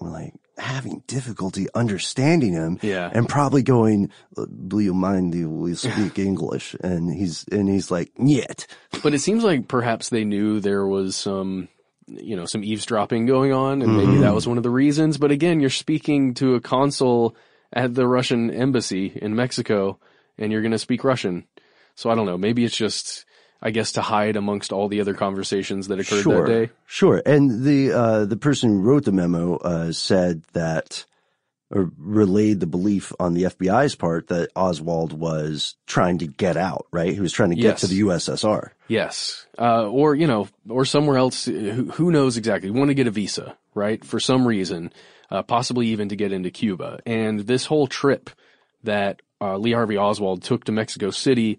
[0.00, 3.10] were like having difficulty understanding him Yeah.
[3.12, 7.90] and probably going "Uh, do you mind if we speak english and he's and he's
[7.90, 8.66] like yet
[9.02, 11.68] But it seems like perhaps they knew there was some,
[12.06, 14.20] you know, some eavesdropping going on, and maybe Mhm.
[14.20, 15.18] that was one of the reasons.
[15.18, 17.34] But again, you're speaking to a consul
[17.74, 19.98] at the Russian embassy in Mexico,
[20.38, 21.44] and you're going to speak Russian.
[21.96, 22.38] So I don't know.
[22.38, 23.26] Maybe it's just,
[23.60, 26.72] I guess, to hide amongst all the other conversations that occurred sure, that day.
[26.86, 27.20] Sure.
[27.26, 31.04] And the uh, the person who wrote the memo uh, said that
[31.70, 36.86] or relayed the belief on the FBI's part that Oswald was trying to get out,
[36.92, 37.12] right?
[37.12, 37.80] He was trying to get Yes.
[37.80, 38.70] to the USSR.
[38.86, 39.46] Yes.
[39.58, 41.46] Uh, or, you know, or somewhere else.
[41.46, 42.70] Who, who knows exactly?
[42.70, 44.04] Want to get a visa, right?
[44.04, 44.92] For some reason,
[45.30, 47.00] uh, possibly even to get into Cuba.
[47.06, 48.30] And this whole trip
[48.82, 51.58] that uh, Lee Harvey Oswald took to Mexico City,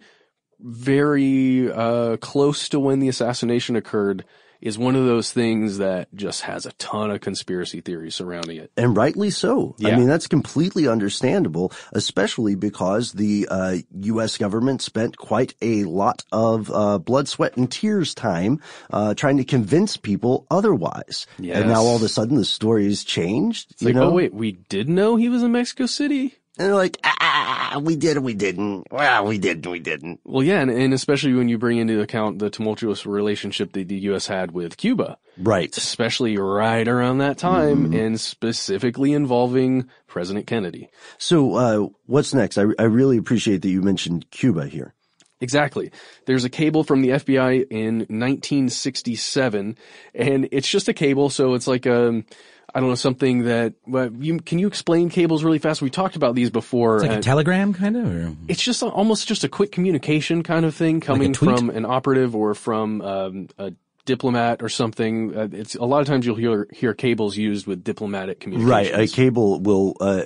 [0.59, 4.25] very uh, close to when the assassination occurred,
[4.61, 8.71] is one of those things that just has a ton of conspiracy theories surrounding it.
[8.77, 9.75] And rightly so.
[9.83, 14.37] I mean, that's completely understandable, especially because the uh, U.S.
[14.37, 19.43] government spent quite a lot of uh, blood, sweat, and tears time uh, trying to
[19.43, 21.27] convince people otherwise.
[21.37, 23.71] And now all of a sudden the story's changed.
[23.71, 24.09] It's you like, know?
[24.09, 26.35] oh wait, we did know he was in Mexico City?
[26.57, 28.87] And they're like, ah, we did, and we didn't.
[28.89, 30.21] Well, we did, and we didn't.
[30.23, 33.97] Well, yeah, and, and especially when you bring into account the tumultuous relationship that the
[34.09, 34.27] U.S.
[34.27, 35.17] had with Cuba.
[35.37, 35.75] Right.
[35.75, 37.93] Especially right around that time Mm-hmm.
[37.93, 40.89] and specifically involving President Kennedy.
[41.17, 42.57] So, uh, what's next?
[42.57, 44.93] I, I really appreciate that you mentioned Cuba here.
[45.41, 45.91] Exactly.
[46.25, 49.77] There's a cable from the FBI in 1967
[50.13, 51.29] and it's just a cable.
[51.29, 52.25] So it's like, um,
[52.73, 55.81] I don't know, something that, well, you, can you explain cables really fast?
[55.81, 56.97] We talked about these before.
[56.97, 60.43] It's like a telegram kind of, or It's just a, almost just a quick communication
[60.43, 61.57] kind of thing coming tweet?
[61.57, 63.73] from an operative or from um, a
[64.05, 65.35] diplomat or something.
[65.35, 68.91] Uh, it's a lot of times you'll hear hear cables used with diplomatic communications.
[68.93, 69.09] Right.
[69.09, 70.25] A cable will, uh,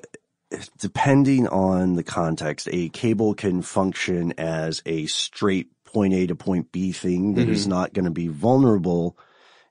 [0.79, 6.71] depending on the context, a cable can function as a straight point A to point
[6.71, 7.69] B thing that is Mhm.
[7.69, 9.17] not going to be vulnerable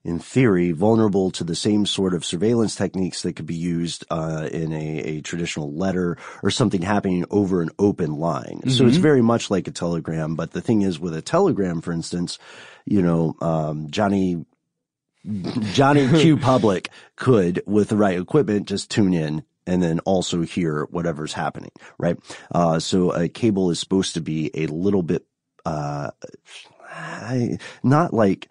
[0.04, 4.48] in theory, vulnerable to the same sort of surveillance techniques that could be used uh,
[4.50, 8.68] in a, a traditional letter or something happening over an open line.
[8.70, 9.02] So it's Mhm.
[9.02, 10.34] very much like a telegram.
[10.36, 12.38] But the thing is, with a telegram, for instance,
[12.86, 14.44] you know, um, Johnny
[15.72, 20.84] Johnny Q Public could, with the right equipment, just tune in and then also hear
[20.90, 22.16] whatever's happening, right?
[22.50, 25.26] Uh, so a cable is supposed to be a little bit,
[25.66, 26.10] uh,
[26.90, 28.48] I- not like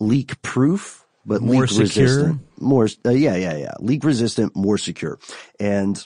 [0.00, 2.04] leak proof, but More leak secure?
[2.06, 2.40] resistant.
[2.58, 3.72] More, uh, yeah, yeah, yeah.
[3.78, 5.18] Leak resistant, more secure.
[5.60, 6.04] And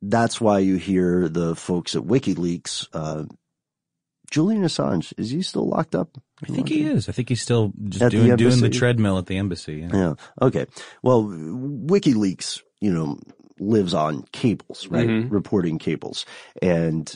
[0.00, 3.24] that's why you hear the folks at WikiLeaks, uh,
[4.30, 6.16] Julian Assange, is he still locked up?
[6.42, 7.08] I think he is.
[7.08, 9.76] I think he's still just At the doing, doing the treadmill at the embassy.
[9.76, 9.90] Yeah.
[9.92, 10.14] Yeah.
[10.40, 10.66] Okay.
[11.02, 13.18] Well, WikiLeaks, you know,
[13.60, 15.08] lives on cables, right?
[15.08, 15.30] Mhm.
[15.30, 16.24] Reporting cables.
[16.62, 17.14] And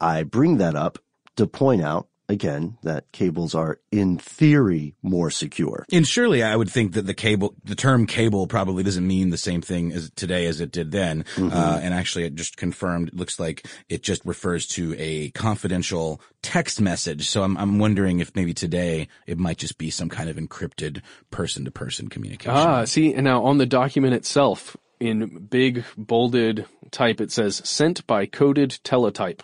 [0.00, 0.98] I bring that up
[1.36, 5.84] to point out again that cables are in theory more secure.
[5.92, 9.36] And surely I would think that the cable, the term cable probably doesn't mean the
[9.36, 11.24] same thing as today as it did then.
[11.36, 11.52] Mhm.
[11.52, 16.20] Uh, and actually it just confirmed, it looks like it just refers to a confidential
[16.42, 17.28] text message.
[17.28, 21.02] So I'm, I'm wondering if maybe today it might just be some kind of encrypted
[21.30, 22.56] person to person communication.
[22.56, 28.06] Ah, see, and now on the document itself, in big bolded type, it says sent
[28.06, 29.42] by coded teletype.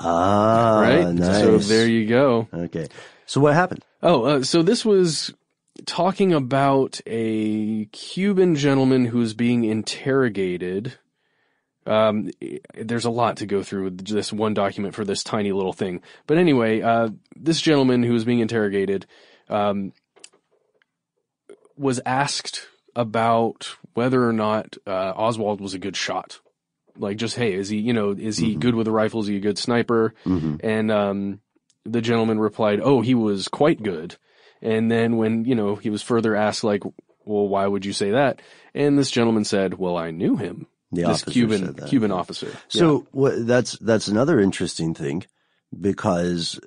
[0.00, 1.08] Ah, right?
[1.14, 1.40] nice.
[1.40, 2.48] So there you go.
[2.52, 2.88] Okay.
[3.26, 3.84] So what happened?
[4.02, 5.32] Oh, uh, so this was
[5.86, 10.94] talking about a Cuban gentleman who's being interrogated.
[11.86, 12.30] Um,
[12.74, 16.02] there's a lot to go through with this one document for this tiny little thing.
[16.26, 19.06] But anyway, uh, this gentleman who was being interrogated,
[19.48, 19.92] um,
[21.76, 26.40] was asked about whether or not, uh, Oswald was a good shot.
[26.96, 29.20] Like just, hey, is he, you know, is he good with a rifle?
[29.20, 30.14] Is he a good sniper?
[30.24, 30.60] Mhm.
[30.62, 31.40] And, um,
[31.84, 34.16] the gentleman replied, oh, he was quite good.
[34.62, 36.82] And then when, you know, he was further asked, like,
[37.26, 38.40] well, why would you say that?
[38.74, 40.66] And this gentleman said, well, I knew him.
[40.92, 41.74] The this Cuban.
[41.88, 42.48] Cuban officer.
[42.68, 45.24] So what, that's that's another interesting thing
[45.78, 46.60] because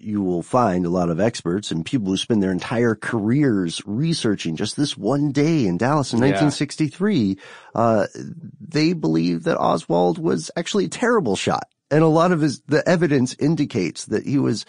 [0.00, 4.56] you will find a lot of experts and people who spend their entire careers researching
[4.56, 6.26] just this one day in Dallas in Yeah.
[6.26, 7.36] 1963.
[7.74, 8.06] Uh,
[8.60, 12.86] they believe that Oswald was actually a terrible shot, and a lot of his the
[12.88, 14.64] evidence indicates that he was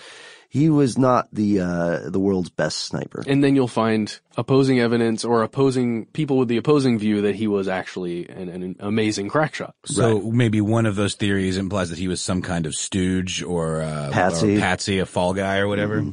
[0.51, 3.23] he was not the uh, the world's best sniper.
[3.27, 7.45] And then you'll find opposing evidence or opposing people with the opposing view that he
[7.47, 9.75] was actually an, an amazing crack shot.
[9.85, 13.81] So maybe one of those theories implies that he was some kind of stooge or,
[13.83, 14.57] uh, Patsy.
[14.57, 16.03] or patsy, a fall guy or whatever.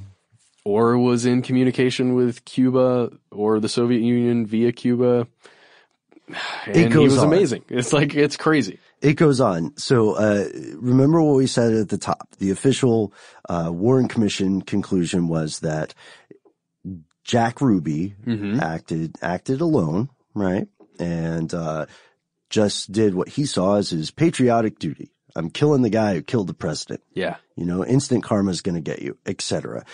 [0.64, 5.26] Or was in communication with Cuba or the Soviet Union via Cuba.
[6.66, 7.26] And It he goes was on.
[7.28, 7.62] amazing.
[7.68, 8.80] It's like, it's crazy.
[9.06, 9.76] It goes on.
[9.76, 12.28] So, uh, remember what we said at the top.
[12.38, 13.12] The official,
[13.48, 15.94] uh, Warren Commission conclusion was that
[17.22, 18.58] Jack Ruby Mm-hmm.
[18.60, 20.66] acted, acted alone, right?
[20.98, 21.86] And, uh,
[22.50, 25.12] just did what he saw as his patriotic duty.
[25.36, 27.02] I'm killing the guy who killed the president.
[27.14, 27.36] Yeah.
[27.56, 29.84] You know, instant karma is going to get you, etc.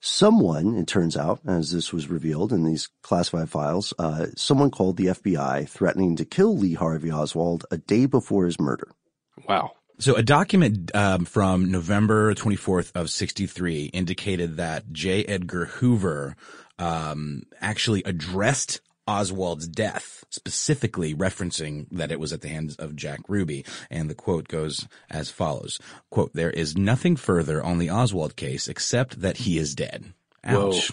[0.00, 4.96] Someone, it turns out, as this was revealed in these classified files, uh, someone called
[4.96, 8.92] the FBI threatening to kill Lee Harvey Oswald a day before his murder.
[9.48, 9.72] Wow.
[9.98, 15.24] So a document um, from November 24th of 63 indicated that J.
[15.24, 16.36] Edgar Hoover
[16.78, 23.20] um, actually addressed Oswald's death, specifically referencing that it was at the hands of Jack
[23.28, 23.64] Ruby.
[23.90, 25.78] And the quote goes as follows,
[26.10, 30.12] quote, there is nothing further on the Oswald case except that he is dead.
[30.44, 30.90] Ouch.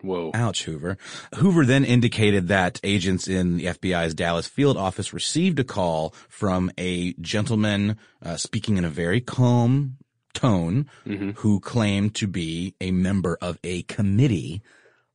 [0.00, 0.30] Whoa.
[0.32, 0.96] Ouch, Hoover.
[1.36, 6.70] Hoover then indicated that agents in the FBI's Dallas field office received a call from
[6.78, 9.96] a gentleman uh, speaking in a very calm
[10.34, 11.30] tone Mm-hmm.
[11.36, 14.62] who claimed to be a member of a committee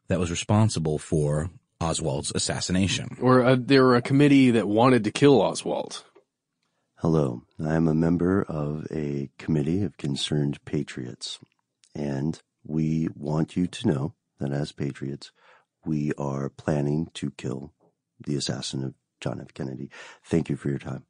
[0.10, 1.50] that was responsible for
[1.84, 3.17] Oswald's assassination.
[3.21, 6.03] Or uh, they were a committee that wanted to kill Oswald.
[6.97, 11.38] Hello, I am a member of a committee of concerned patriots,
[11.93, 15.31] and we want you to know that as patriots,
[15.86, 17.73] we are planning to kill
[18.25, 19.53] the assassin of John F.
[19.53, 19.89] Kennedy.
[20.23, 21.03] Thank you for your time.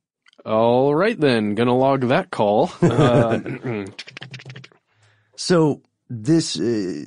[0.45, 2.71] All right then, gonna log that call.
[2.81, 3.85] Uh,
[5.35, 7.05] So this uh,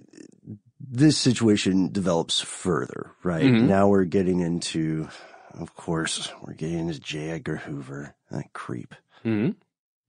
[0.96, 3.44] this situation develops further, right?
[3.44, 3.62] Mhm.
[3.68, 5.08] Now we're getting into,
[5.54, 7.30] of course, we're getting into J.
[7.30, 8.94] Edgar Hoover, that creep.
[9.22, 9.50] hmm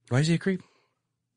[0.08, 0.62] Why is he a creep?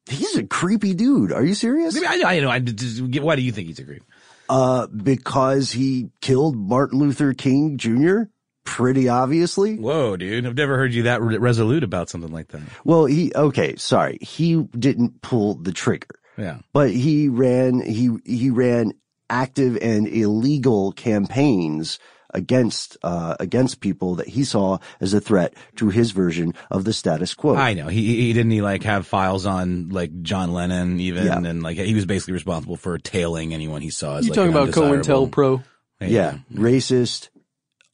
[0.10, 1.32] He's a creepy dude.
[1.32, 1.96] Are you serious?
[2.04, 2.50] I, I know.
[2.50, 4.04] I, just- why do you think he's a creep?
[4.50, 8.24] Uh, because he killed Martin Luther King Jr.
[8.66, 9.76] Pretty obviously.
[9.78, 10.46] Whoa, dude!
[10.46, 12.62] I've never heard you that re- resolute about something like that.
[12.84, 13.76] Well, he okay.
[13.78, 16.20] Sorry, he didn't pull the trigger.
[16.38, 16.60] Yeah.
[16.74, 18.94] but he ran he he ran
[19.32, 21.98] active and illegal campaigns
[22.34, 26.94] against uh against people that he saw as a threat to his version of the
[26.94, 27.56] status quo.
[27.56, 27.88] I know.
[27.88, 31.38] He he didn't he like have files on like John Lennon even Yeah.
[31.40, 34.52] and like he was basically responsible for tailing anyone he saw as you like talking
[34.52, 35.64] an about undesirable- COINTELPRO?
[36.02, 37.30] yeah, racist,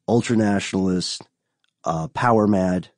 [0.10, 1.22] ultranationalist,
[1.84, 2.90] uh power mad,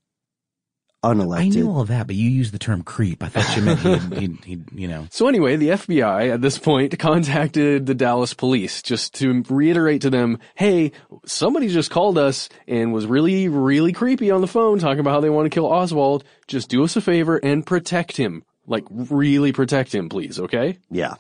[1.04, 1.40] unelected.
[1.40, 3.24] I knew all that, but you used the term creep.
[3.24, 5.08] I thought you meant he'd, he'd, he'd you know.
[5.12, 10.10] So anyway, the FBI at this point contacted the Dallas police just to reiterate to
[10.10, 10.92] them, hey,
[11.26, 15.20] somebody just called us and was really, really creepy on the phone talking about how
[15.22, 16.24] they want to kill Oswald.
[16.48, 18.44] Just do us a favor and protect him.
[18.68, 20.78] Like really protect him, please, okay?
[20.92, 21.16] Yeah.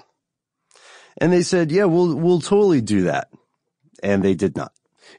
[1.19, 3.29] And they said, "Yeah, we'll we'll totally do that."
[4.01, 4.71] And they did not.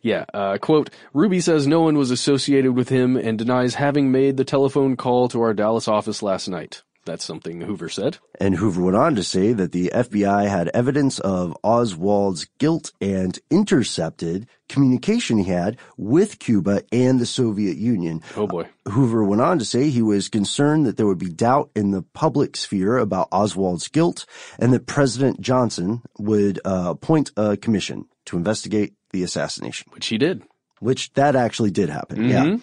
[0.02, 4.36] Yeah, uh, quote, Ruby says no one was associated with him and denies having made
[4.36, 6.82] the telephone call to our Dallas office last night.
[7.06, 8.18] That's something Hoover said.
[8.38, 13.38] And Hoover went on to say that the FBI had evidence of Oswald's guilt and
[13.50, 18.22] intercepted communication he had with Cuba and the Soviet Union.
[18.36, 18.66] Oh boy.
[18.86, 22.02] Hoover went on to say he was concerned that there would be doubt in the
[22.02, 24.26] public sphere about Oswald's guilt
[24.58, 29.90] and that President Johnson would uh, appoint a commission to investigate the assassination.
[29.92, 30.42] Which he did.
[30.80, 32.28] Which that actually did happen.
[32.28, 32.44] Yeah.
[32.44, 32.62] Mhm.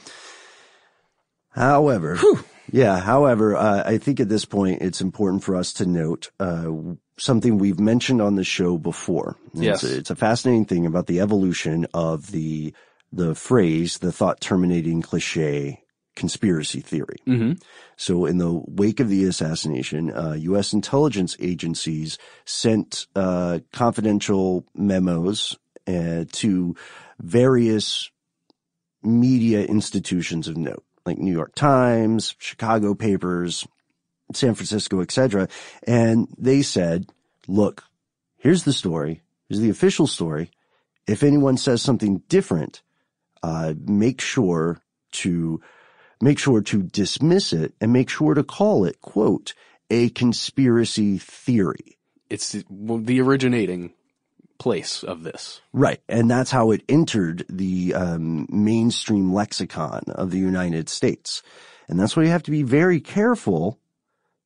[1.51, 2.19] However,
[2.71, 6.69] yeah, however, uh, I think at this point it's important for us to note uh,
[7.17, 9.35] something we've mentioned on the show before.
[9.53, 9.83] Yes.
[9.83, 12.73] It's, it's a fascinating thing about the evolution of the
[13.11, 15.81] the phrase, the thought terminating cliche
[16.15, 17.17] conspiracy theory.
[17.27, 17.53] Mm-hmm.
[17.95, 20.73] So in the wake of the assassination, uh, U.S.
[20.73, 25.55] intelligence agencies sent uh, confidential memos
[25.87, 26.75] uh, to
[27.19, 28.09] various
[29.03, 33.67] media institutions of note, like New York Times, Chicago papers,
[34.33, 35.47] San Francisco, etc.
[35.83, 37.09] And they said,
[37.47, 37.83] look,
[38.37, 39.21] here's the story.
[39.47, 40.51] Here's the official story.
[41.07, 42.81] If anyone says something different,
[43.41, 44.81] uh, make sure
[45.13, 45.61] to
[46.19, 49.53] make sure to dismiss it and make sure to call it, quote,
[49.89, 51.97] a conspiracy theory.
[52.29, 53.93] It's the, well, the originating
[54.57, 55.61] place of this.
[55.73, 56.01] Right.
[56.07, 61.43] And that's how it entered the um, mainstream lexicon of the United States.
[61.87, 63.79] And that's why you have to be very careful.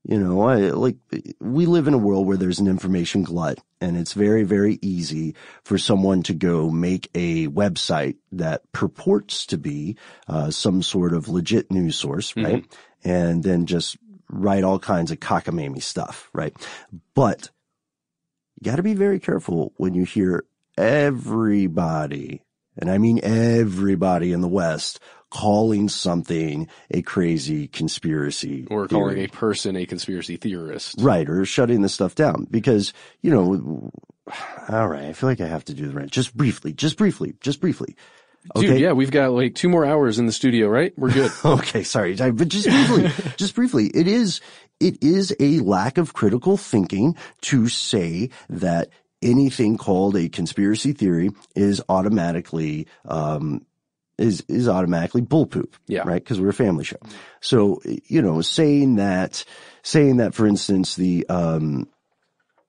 [0.03, 0.97] You know, I, like
[1.39, 5.35] we live in a world where there's an information glut and it's very, very easy
[5.63, 9.97] for someone to go make a website that purports to be
[10.27, 12.65] uh, some sort of legit news source, right?
[13.03, 13.97] And then just
[14.29, 16.55] write all kinds of cockamamie stuff, right?
[17.13, 17.49] But
[18.63, 20.43] got to be very careful when you hear
[20.77, 22.43] everybody,
[22.77, 24.99] and I mean everybody in the West,
[25.29, 29.25] calling something a crazy conspiracy Or calling theory.
[29.25, 30.95] a person a conspiracy theorist.
[30.99, 32.91] Right, or shutting this stuff down because,
[33.21, 33.91] you know,
[34.69, 36.11] all right, I feel like I have to do the rant.
[36.11, 37.95] Just briefly, just briefly, just briefly.
[38.55, 40.93] Dude, yeah, we've got like two more hours in the studio, right?
[40.97, 41.31] We're good.
[41.45, 44.41] okay, sorry, but just briefly, just briefly, it is,
[44.79, 48.89] it is a lack of critical thinking to say that
[49.21, 53.65] anything called a conspiracy theory is automatically, um,
[54.17, 55.75] is, is automatically bullpoop.
[55.87, 56.01] Yeah.
[56.03, 56.25] Right?
[56.25, 56.97] Cause we're a family show.
[57.41, 59.45] So, you know, saying that,
[59.83, 61.87] saying that, for instance, the, um,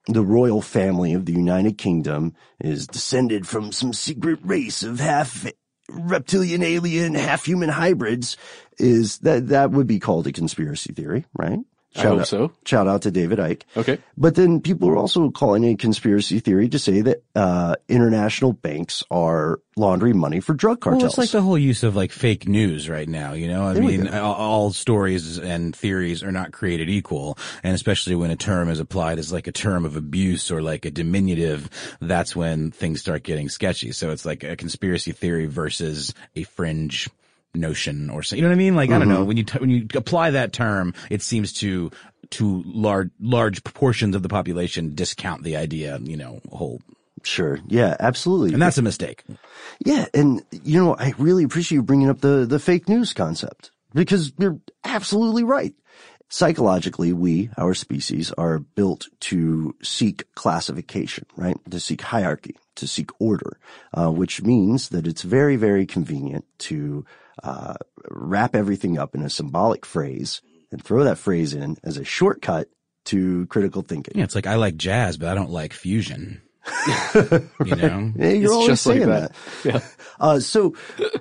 [0.06, 5.46] the royal family of the United Kingdom is descended from some secret race of half
[5.88, 8.36] reptilian alien, half human hybrids
[8.78, 11.60] is that, that would be called a conspiracy theory, right?
[11.96, 12.52] I hope out, so.
[12.64, 13.62] Shout out to David Icke.
[13.76, 13.98] Okay.
[14.16, 19.02] But then people are also calling a conspiracy theory to say that uh, international banks
[19.10, 21.02] are laundering money for drug cartels.
[21.02, 23.32] Well, it's like the whole use of like fake news right now.
[23.32, 27.74] You know, I There mean, all, all stories and theories are not created equal, and
[27.74, 30.90] especially when a term is applied as like a term of abuse or like a
[30.90, 31.68] diminutive,
[32.00, 33.92] that's when things start getting sketchy.
[33.92, 37.10] So it's like a conspiracy theory versus a fringe
[37.54, 38.34] notion or so.
[38.36, 38.74] You know what I mean?
[38.76, 39.26] Like I don't know Mhm.
[39.26, 41.90] when you t- when you apply that term, it seems to
[42.30, 45.98] to large large proportions of the population discount the idea.
[46.02, 46.80] You know, whole.
[47.24, 47.58] Sure.
[47.68, 48.52] Yeah, absolutely.
[48.52, 49.22] And that's a mistake.
[49.84, 53.70] Yeah, and you know, I really appreciate you bringing up the the fake news concept
[53.94, 55.74] because you're absolutely right.
[56.30, 61.56] Psychologically, we, our species, are built to seek classification, right?
[61.70, 63.58] To seek hierarchy, to seek order,
[63.92, 67.04] uh, which means that it's very, very convenient to
[67.42, 67.74] uh,
[68.10, 72.68] wrap everything up in a symbolic phrase and throw that phrase in as a shortcut
[73.06, 74.14] to critical thinking.
[74.16, 76.42] Yeah, it's like I like jazz, but I don't like fusion.
[76.86, 79.32] you know, Yeah, you're It's always just like saying that.
[79.64, 79.80] Yeah.
[80.20, 80.72] Uh, so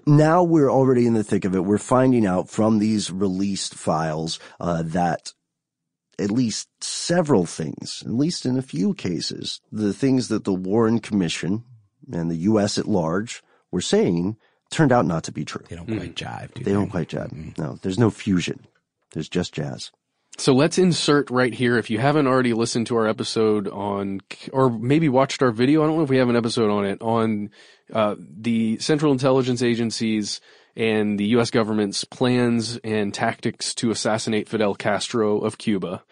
[0.06, 1.66] now we're already in the thick of it.
[1.66, 5.34] We're finding out from these released files uh, that
[6.20, 11.00] at least several things, at least in a few cases, the things that the Warren
[11.00, 11.64] Commission
[12.14, 12.78] and the U.S.
[12.78, 13.42] at large
[13.72, 14.38] were saying
[14.72, 15.64] turned out not to be true.
[15.70, 16.54] They don't quite jive.
[16.54, 17.58] Do They don't quite jive.
[17.58, 18.66] No, there's no fusion.
[19.14, 19.92] There's just jazz.
[20.38, 21.78] So let's insert right here.
[21.78, 25.88] If you haven't already listened to our episode on, or maybe watched our video, I
[25.88, 27.52] don't know if we have an episode on it, on
[27.94, 30.40] uh, the Central Intelligence Agencies
[30.76, 31.52] and the U.S.
[31.52, 36.04] government's plans and tactics to assassinate Fidel Castro of Cuba,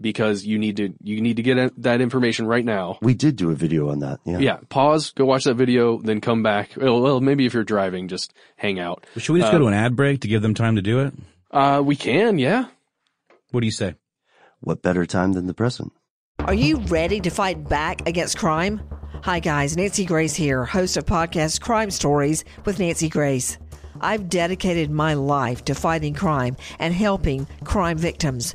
[0.00, 2.98] because you need to you need to get that information right now.
[3.00, 4.20] We did do a video on that.
[4.24, 4.38] Yeah.
[4.38, 6.70] Yeah, pause, go watch that video, then come back.
[6.76, 9.06] Well, well maybe if you're driving, just hang out.
[9.16, 11.14] Should we just go to an ad break to give them time to do it?
[11.50, 12.66] Uh, we can, yeah.
[13.50, 13.94] What do you say?
[14.60, 15.92] What better time than the present?
[16.40, 18.80] Are you ready to fight back against crime?
[19.22, 19.76] Hi, guys.
[19.76, 23.58] Nancy Grace here, host of podcast Crime Stories with Nancy Grace.
[24.00, 28.54] I've dedicated my life to fighting crime and helping crime victims.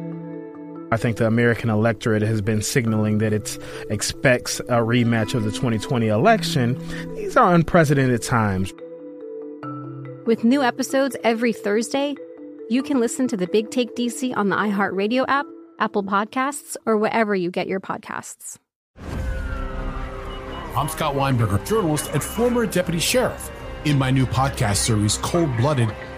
[0.93, 3.57] I think the American electorate has been signaling that it
[3.89, 6.77] expects a rematch of the 2020 election.
[7.15, 8.73] These are unprecedented times.
[10.25, 12.15] With new episodes every Thursday,
[12.69, 15.45] you can listen to the Big Take DC on the iHeartRadio app,
[15.79, 18.57] Apple Podcasts, or wherever you get your podcasts.
[20.75, 23.49] I'm Scott Weinberger, journalist and former deputy sheriff.
[23.85, 25.89] In my new podcast series, Cold Blooded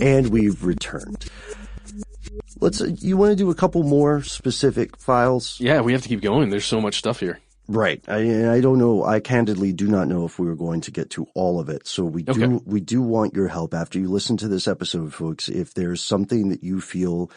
[0.00, 1.26] And we've returned.
[2.60, 5.58] Let's, uh, you want to do a couple more specific files?
[5.60, 6.50] Yeah, we have to keep going.
[6.50, 7.38] There's so much stuff here.
[7.68, 8.02] Right.
[8.06, 9.04] I, I don't know.
[9.04, 11.86] I candidly do not know if we were going to get to all of it.
[11.86, 15.48] So we do, we do want your help after you listen to this episode, folks.
[15.48, 17.30] If there's something that you feel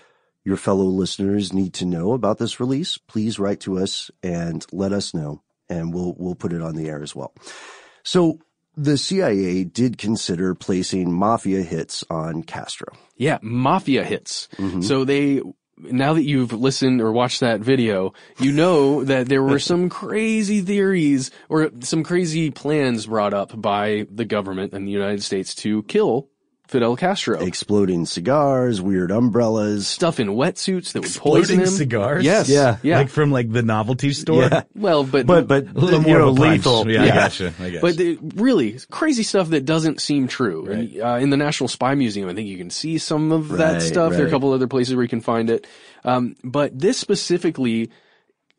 [0.45, 4.93] your fellow listeners need to know about this release, please write to us and let
[4.93, 7.33] us know and we'll, we'll put it on the air as well.
[8.03, 8.39] So
[8.79, 12.93] the CIA did consider placing mafia hits on Castro.
[13.17, 14.47] Yeah, mafia hits.
[14.55, 14.81] Mm-hmm.
[14.81, 15.41] So they,
[15.77, 20.61] now that you've listened or watched that video, you know that there were some crazy
[20.61, 25.83] theories or some crazy plans brought up by the government and the United States to
[25.83, 26.29] kill
[26.69, 27.39] Fidel Castro.
[27.43, 29.87] Exploding cigars, weird umbrellas.
[29.87, 31.65] Stuff in wetsuits that would poison Exploding him.
[31.65, 32.23] cigars?
[32.23, 32.47] Yes.
[32.47, 32.77] Yeah.
[32.83, 32.99] Yeah.
[32.99, 34.43] Like from like the novelty store?
[34.43, 34.61] Yeah.
[34.75, 36.51] well, but, But, but, A little more know, of a punch.
[36.65, 36.87] lethal.
[36.91, 37.53] Yeah, I gotcha.
[37.59, 37.81] I guess.
[37.81, 40.67] But the, really, crazy stuff that doesn't seem true.
[40.69, 43.73] And, uh, in the National Spy Museum, I think you can see some of that
[43.73, 44.13] Right, stuff.
[44.13, 45.65] There are a couple other places where you can find it.
[46.03, 47.89] Um, but this specifically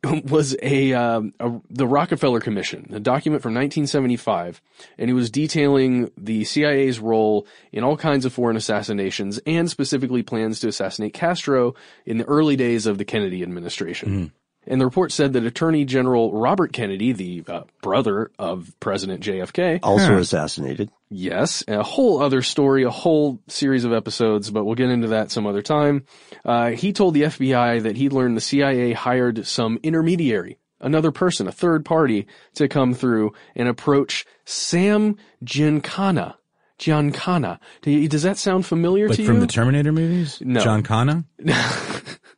[0.25, 4.61] was a, um, a the Rockefeller Commission, a document from 1975,
[4.97, 10.23] and it was detailing the CIA's role in all kinds of foreign assassinations and specifically
[10.23, 11.75] plans to assassinate Castro
[12.05, 14.31] in the early days of the Kennedy administration.
[14.67, 19.79] And the report said that Attorney General Robert Kennedy, the uh, brother of President JFK,
[19.81, 20.91] Also assassinated.
[21.13, 25.29] Yes, a whole other story, a whole series of episodes, but we'll get into that
[25.29, 26.05] some other time.
[26.45, 31.47] Uh, he told the FBI that he learned the CIA hired some intermediary, another person,
[31.49, 36.35] a third party, to come through and approach Sam Giancana.
[36.79, 37.59] Giancana.
[37.81, 39.27] Do you- Does that sound familiar like to you?
[39.27, 40.41] from the Terminator movies?
[40.43, 40.81] No.
[40.81, 41.25] Connor?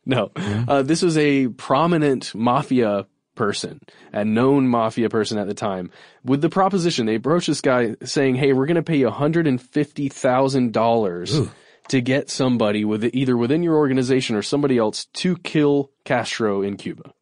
[0.06, 0.32] No.
[0.36, 3.80] Uh, this was a prominent mafia person,
[4.12, 5.90] a known mafia person at the time.
[6.24, 11.50] With the proposition, they approached this guy saying, hey, we're going to pay you $150,000
[11.88, 16.76] to get somebody with either within your organization or somebody else to kill Castro in
[16.76, 17.12] Cuba.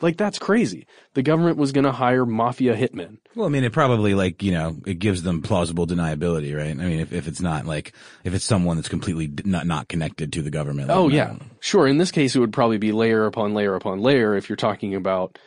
[0.00, 0.86] Like, that's crazy.
[1.14, 3.18] The government was going to hire mafia hitmen.
[3.34, 6.70] Well, I mean, it probably like, you know, it gives them plausible deniability, right?
[6.70, 10.32] I mean, if, if it's not like, if it's someone that's completely not, not connected
[10.34, 10.88] to the government.
[10.88, 11.86] like, Oh yeah, sure.
[11.86, 14.94] In this case, it would probably be layer upon layer upon layer if you're talking
[14.94, 15.38] about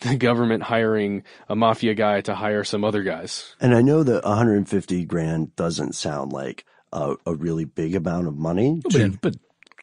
[0.00, 3.54] the government hiring a mafia guy to hire some other guys.
[3.60, 8.36] And I know that 150 grand doesn't sound like a, a really big amount of
[8.36, 8.80] money.
[8.82, 9.36] But, to- but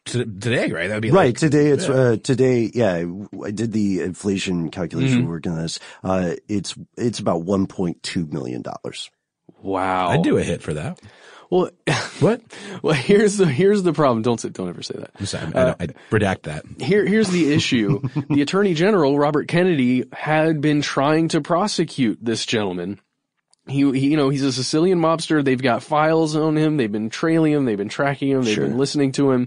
[0.06, 0.88] to, today, right?
[0.88, 1.94] That'd be right like, today it's yeah.
[1.94, 3.04] uh, today yeah
[3.44, 5.28] I did the inflation calculation Mhm.
[5.28, 9.10] working on this uh it's it's about 1.2 million dollars
[9.60, 10.98] Wow, I'd do a hit for that.
[11.52, 11.70] Well,
[12.20, 12.40] what?
[12.82, 14.22] Well, here's the here's the problem.
[14.22, 15.10] Don't say, don't ever say that.
[15.20, 15.54] I'm sorry.
[15.54, 16.64] I, Uh, I redact that.
[16.80, 18.00] Here, here's the issue.
[18.30, 22.98] the Attorney General, Robert Kennedy, had been trying to prosecute this gentleman.
[23.68, 25.44] He, he, you know, he's a Sicilian mobster.
[25.44, 26.76] They've got files on him.
[26.78, 27.64] They've been trailing him.
[27.66, 28.42] They've been tracking him.
[28.42, 28.66] They've Sure.
[28.66, 29.46] been listening to him.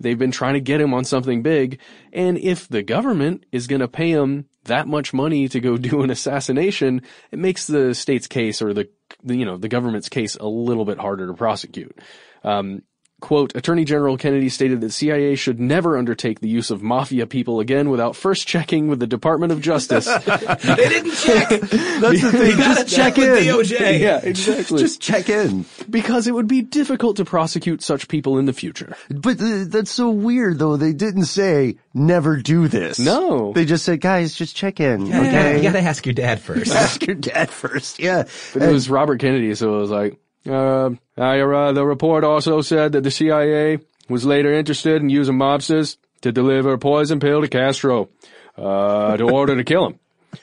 [0.00, 1.78] They've been trying to get him on something big.
[2.12, 6.02] And if the government is going to pay him that much money to go do
[6.02, 8.88] an assassination, it makes the state's case or the
[9.24, 11.98] you know, the government's case a little bit harder to prosecute.
[12.44, 12.82] Um,
[13.22, 17.60] Quote, Attorney General Kennedy stated that CIA should never undertake the use of mafia people
[17.60, 20.04] again without first checking with the Department of Justice.
[20.26, 21.48] they didn't check.
[21.48, 22.42] That's the thing.
[22.52, 23.54] You gotta Just check check with in.
[23.78, 24.00] DOJ.
[24.00, 24.80] yeah, exactly.
[24.80, 28.94] just check in because it would be difficult to prosecute such people in the future.
[29.08, 33.52] but uh, that's so weird though they didn't say never do this No.
[33.52, 36.72] they just said guys just check in Yeah, okay You gotta ask your dad first.
[36.74, 40.18] ask your dad first yeah But it was Robert Kennedy, so it was like,
[40.48, 43.78] uh, I, uh, the report also said that the CIA
[44.08, 48.08] was later interested in using mobsters to deliver a poison pill to Castro,
[48.56, 49.98] uh, to order to kill him.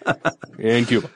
[0.60, 1.10] in Cuba.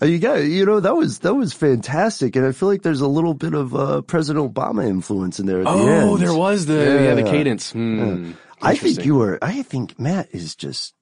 [0.00, 2.36] Uh, you got, you know, that was, that was fantastic.
[2.36, 5.60] And I feel like there's a little bit of, uh, President Obama influence in there
[5.60, 6.08] at the end.
[6.10, 7.72] Oh, there was the yeah, the cadence.
[7.72, 8.32] Hmm.
[8.60, 10.94] I think you are, I think Matt is just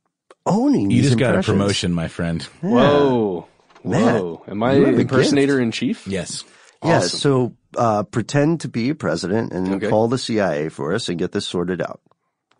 [0.44, 2.46] owning You these just got a promotion, my friend.
[2.62, 2.70] Yeah.
[2.70, 3.48] Whoa.
[3.84, 4.44] Matt, Whoa.
[4.48, 6.06] Am I you impersonator in chief?
[6.06, 6.44] Yes.
[6.84, 9.88] Yeah, so uh, pretend to be a president and Okay.
[9.88, 12.00] call the CIA for us and get this sorted out.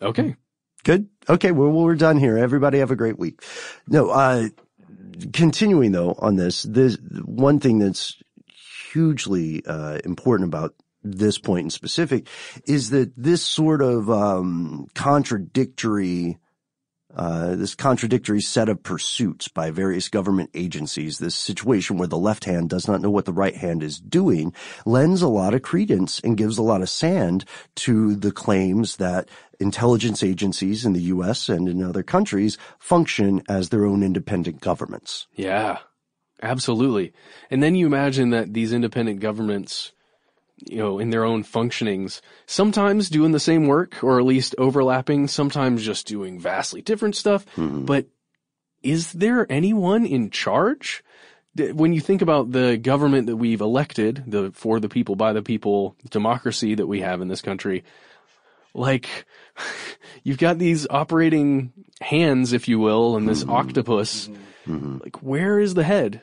[0.00, 0.36] Okay.
[0.84, 1.08] Good.
[1.28, 2.36] Okay, well we're done here.
[2.38, 3.42] Everybody have a great week.
[3.88, 4.48] No, uh,
[5.32, 8.16] continuing though on this, this one thing that's
[8.92, 12.28] hugely uh, important about this point in specific
[12.66, 16.38] is that this sort of um, contradictory
[17.14, 22.44] uh, this contradictory set of pursuits by various government agencies, this situation where the left
[22.44, 24.52] hand does not know what the right hand is doing,
[24.86, 27.44] lends a lot of credence and gives a lot of sand
[27.74, 29.28] to the claims that
[29.60, 31.48] intelligence agencies in the U.S.
[31.48, 35.26] and in other countries function as their own independent governments.
[35.34, 35.78] Yeah,
[36.42, 37.12] absolutely.
[37.50, 39.92] And then you imagine that these independent governments,
[40.66, 45.28] you know, in their own functionings, sometimes doing the same work or at least overlapping,
[45.28, 47.44] sometimes just doing vastly different stuff.
[47.56, 47.84] Mm-hmm.
[47.84, 48.06] But
[48.82, 51.04] is there anyone in charge?
[51.54, 55.42] When you think about the government that we've elected, the for the people, by the
[55.42, 57.84] people democracy that we have in this country,
[58.74, 59.26] like
[60.22, 63.52] you've got these operating hands, if you will, and this mm-hmm.
[63.52, 64.28] octopus.
[64.66, 64.98] Mm-hmm.
[65.02, 66.22] Like, where is the head?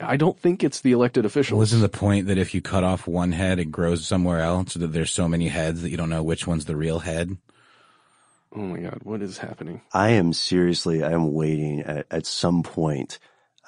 [0.00, 1.56] I don't think it's the elected officials.
[1.56, 4.72] Well, isn't the point that if you cut off one head, it grows somewhere else
[4.72, 7.36] so that there's so many heads that you don't know which one's the real head?
[8.54, 9.82] Oh my God, what is happening?
[9.92, 13.18] I am seriously, I am waiting at, at some point.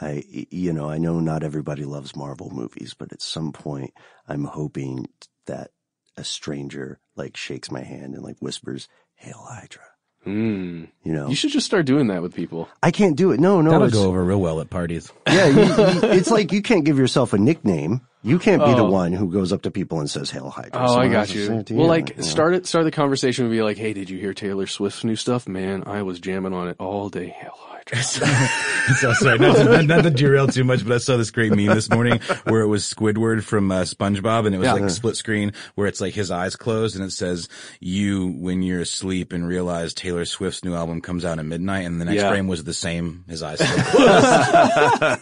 [0.00, 3.92] I, you know, I know not everybody loves Marvel movies, but at some point
[4.28, 5.08] I'm hoping
[5.46, 5.70] that
[6.16, 9.82] a stranger like shakes my hand and like whispers, Hail Hydra.
[10.26, 10.84] Hmm.
[11.04, 12.68] You know, You should just start doing that with people.
[12.82, 13.38] I can't do it.
[13.38, 13.70] No, no.
[13.70, 15.12] That'll it's- go over real well at parties.
[15.28, 18.00] Yeah, you, you, it's like you can't give yourself a nickname.
[18.22, 18.90] You can't be the Oh.
[18.90, 20.72] one who goes up to people and says Hail Hydra.
[20.74, 21.52] Oh, I got has to you.
[21.58, 22.22] it Well, like you know.
[22.22, 22.66] start it.
[22.66, 25.46] Start the conversation and be like, "Hey, did you hear Taylor Swift's new stuff?
[25.46, 27.28] Man, I was jamming on it all day.
[27.28, 31.30] Hell, Hydra." so sorry, not to, not to derail too much, but I saw this
[31.30, 34.72] great meme this morning where it was Squidward from uh, SpongeBob, and it was Yeah.
[34.72, 37.48] like a split screen where it's like his eyes closed, and it says
[37.80, 42.00] "you when you're asleep and realize Taylor Swift's new album comes out at midnight," and
[42.00, 42.30] the next Yeah.
[42.30, 43.24] frame was the same.
[43.28, 45.20] His eyes still closed.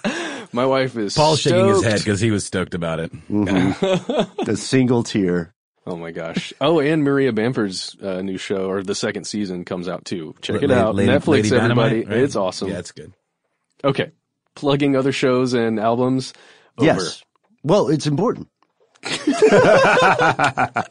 [0.54, 3.12] My wife is Paul's shaking his head because he was stoked about it.
[3.28, 4.40] Mm-hmm.
[4.50, 5.52] a single tear.
[5.86, 6.52] Oh my gosh!
[6.60, 10.34] Oh, and Maria Bamford's uh, new show or the second season comes out too.
[10.40, 11.26] Check it out, Lady- Netflix.
[11.28, 12.24] Lady Dynamite, everybody, right?
[12.24, 12.68] it's awesome.
[12.70, 13.12] Yeah, it's good.
[13.84, 14.10] Okay,
[14.54, 16.32] plugging other shows and albums.
[16.78, 16.86] Over.
[16.86, 17.22] Yes.
[17.62, 18.48] Well, it's important.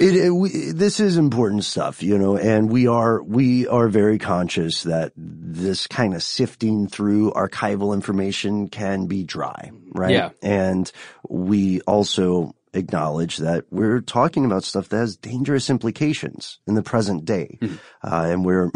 [0.00, 4.18] It, it- we, this is important stuff, you know, and we are, we are very
[4.18, 10.10] conscious that this kind of sifting through archival information can be dry, right?
[10.10, 10.30] Yeah.
[10.42, 10.90] And
[11.28, 17.24] we also acknowledge that we're talking about stuff that has dangerous implications in the present
[17.24, 17.58] day.
[18.02, 18.70] Uh, and we're,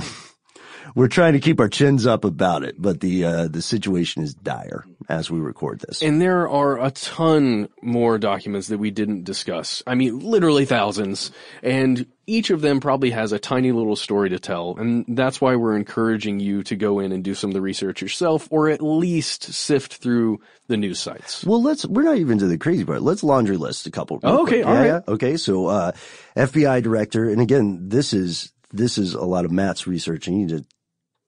[0.94, 4.34] we're trying to keep our chins up about it, but the, uh, the situation is
[4.34, 6.02] dire as we record this.
[6.02, 9.82] And there are a ton more documents that we didn't discuss.
[9.86, 11.30] I mean, literally thousands.
[11.62, 14.76] And each of them probably has a tiny little story to tell.
[14.78, 18.02] And that's why we're encouraging you to go in and do some of the research
[18.02, 21.44] yourself or at least sift through the news sites.
[21.44, 23.02] Well, let's, we're not even to the crazy part.
[23.02, 24.18] Let's laundry list a couple.
[24.24, 24.66] Oh, okay, quick.
[24.66, 24.86] all Yeah, right.
[24.86, 25.00] yeah.
[25.12, 25.36] Okay.
[25.36, 25.92] So, uh,
[26.36, 30.46] FBI director, and again, this is, this is a lot of Matt's research and you
[30.48, 30.66] did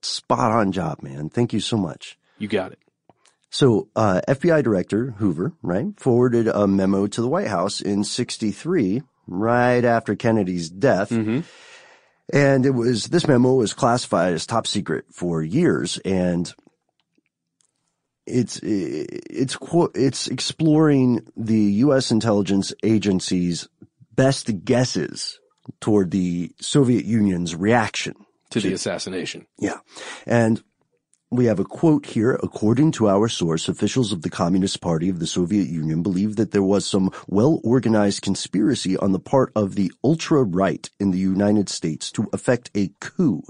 [0.01, 1.29] spot on job, man.
[1.29, 2.17] Thank you so much.
[2.37, 2.79] You got it.
[3.49, 9.01] So, uh, FBI director Hoover, right, forwarded a memo to the White House in 63,
[9.27, 11.09] right after Kennedy's death.
[11.09, 11.39] Mm-hmm.
[12.31, 16.53] And it was, this memo was classified as top secret for years and
[18.27, 19.57] it's, it's,
[19.95, 22.11] it's exploring the U.S.
[22.11, 23.67] intelligence agency's
[24.15, 25.39] best guesses
[25.79, 28.13] toward the Soviet Union's reaction
[28.51, 29.45] To the assassination.
[29.59, 29.77] yeah.
[30.25, 30.63] And
[31.31, 32.39] we have a quote here.
[32.41, 36.51] According to our source, officials of the Communist Party of the Soviet Union believe that
[36.51, 42.11] there was some well-organized conspiracy on the part of the ultra-right in the United States
[42.13, 43.43] to effect a coup.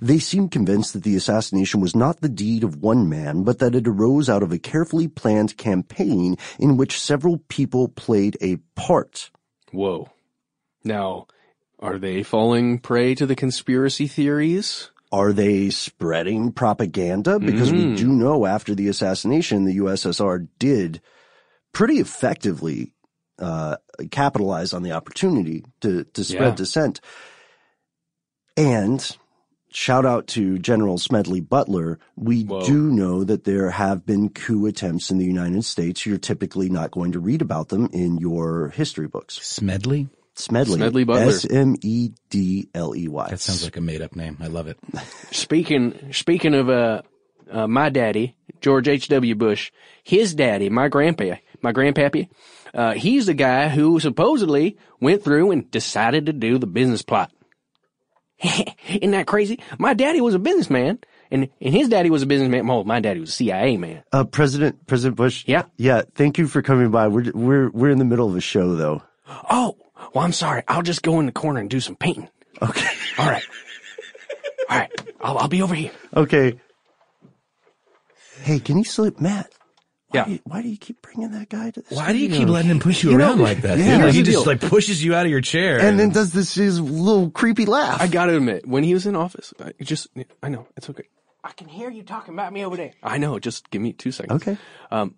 [0.00, 3.74] They seem convinced that the assassination was not the deed of one man, but that
[3.74, 9.30] it arose out of a carefully planned campaign in which several people played a part.
[9.72, 10.08] Whoa.
[10.84, 11.26] Now,
[11.78, 14.90] are they falling prey to the conspiracy theories?
[15.12, 17.38] Are they spreading propaganda?
[17.38, 17.96] Because we Mm.
[17.96, 21.00] do know after the assassination, the USSR did
[21.72, 22.92] pretty effectively
[23.38, 23.76] uh,
[24.10, 26.54] capitalize on the opportunity to to spread Yeah.
[26.54, 27.00] dissent.
[28.56, 29.16] And
[29.70, 31.98] shout out to General Smedley Butler.
[32.16, 36.06] We do know that there have been coup attempts in the United States.
[36.06, 39.34] You're typically not going to read about them in your history books.
[39.46, 40.08] Smedley?
[40.36, 40.76] Smedley.
[40.76, 41.32] Smedley Butler.
[41.32, 43.28] S M E D L E Y.
[43.30, 44.36] That sounds like a made up name.
[44.40, 44.78] I love it.
[45.30, 47.02] Speaking speaking of uh,
[47.50, 49.08] uh my daddy, George H.
[49.08, 49.34] W.
[49.34, 49.72] Bush,
[50.04, 52.28] his daddy, my grandpa, my grandpappy,
[52.74, 57.32] uh, he's the guy who supposedly went through and decided to do the business plot.
[58.88, 59.60] Isn't that crazy?
[59.78, 60.98] My daddy was a businessman,
[61.30, 62.68] and and his daddy was a businessman.
[62.68, 64.02] Oh, my daddy was a CIA man.
[64.12, 65.44] Uh, President President Bush.
[65.46, 65.64] Yeah.
[65.78, 66.02] Yeah.
[66.14, 67.08] Thank you for coming by.
[67.08, 69.02] We're we're we're in the middle of a show though.
[69.50, 69.76] Oh,
[70.14, 70.62] well, I'm sorry.
[70.68, 72.28] I'll just go in the corner and do some painting.
[72.62, 72.86] Okay.
[73.18, 73.44] All right.
[74.70, 74.90] All right.
[75.20, 75.90] I'll I'll be over here.
[76.14, 76.58] Okay.
[78.42, 79.50] Hey, can you sleep, Matt?
[80.08, 80.24] Why Yeah.
[80.26, 82.48] Do you, why do you keep bringing that guy to the Why do you keep
[82.48, 83.78] letting him push you, You know, around like that?
[83.78, 84.04] yeah.
[84.04, 84.44] Like, he just deal.
[84.44, 85.80] like pushes you out of your chair.
[85.80, 88.00] and then does this his little creepy laugh?
[88.00, 90.08] I gotta admit, when he was in office, I just
[90.42, 91.04] I know it's okay.
[91.42, 92.92] I can hear you talking about me over there.
[93.02, 93.38] I know.
[93.38, 94.42] Just give me two seconds.
[94.42, 94.58] Okay.
[94.90, 95.14] Um,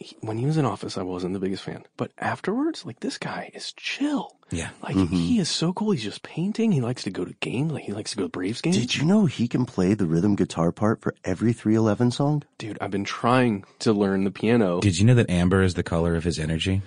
[0.00, 3.18] he, when he was in office, I wasn't the biggest fan, but afterwards, like this
[3.18, 4.34] guy is chill.
[4.50, 4.70] Yeah.
[4.82, 5.14] Like Mm-hmm.
[5.14, 5.90] he is so cool.
[5.90, 6.72] He's just painting.
[6.72, 7.70] He likes to go to games.
[7.72, 8.78] Like he likes to go to Braves games.
[8.78, 12.42] Did you know he can play the rhythm guitar part for every 311 song?
[12.56, 14.80] Dude, I've been trying to learn the piano.
[14.80, 16.80] Did you know that amber is the color of his energy?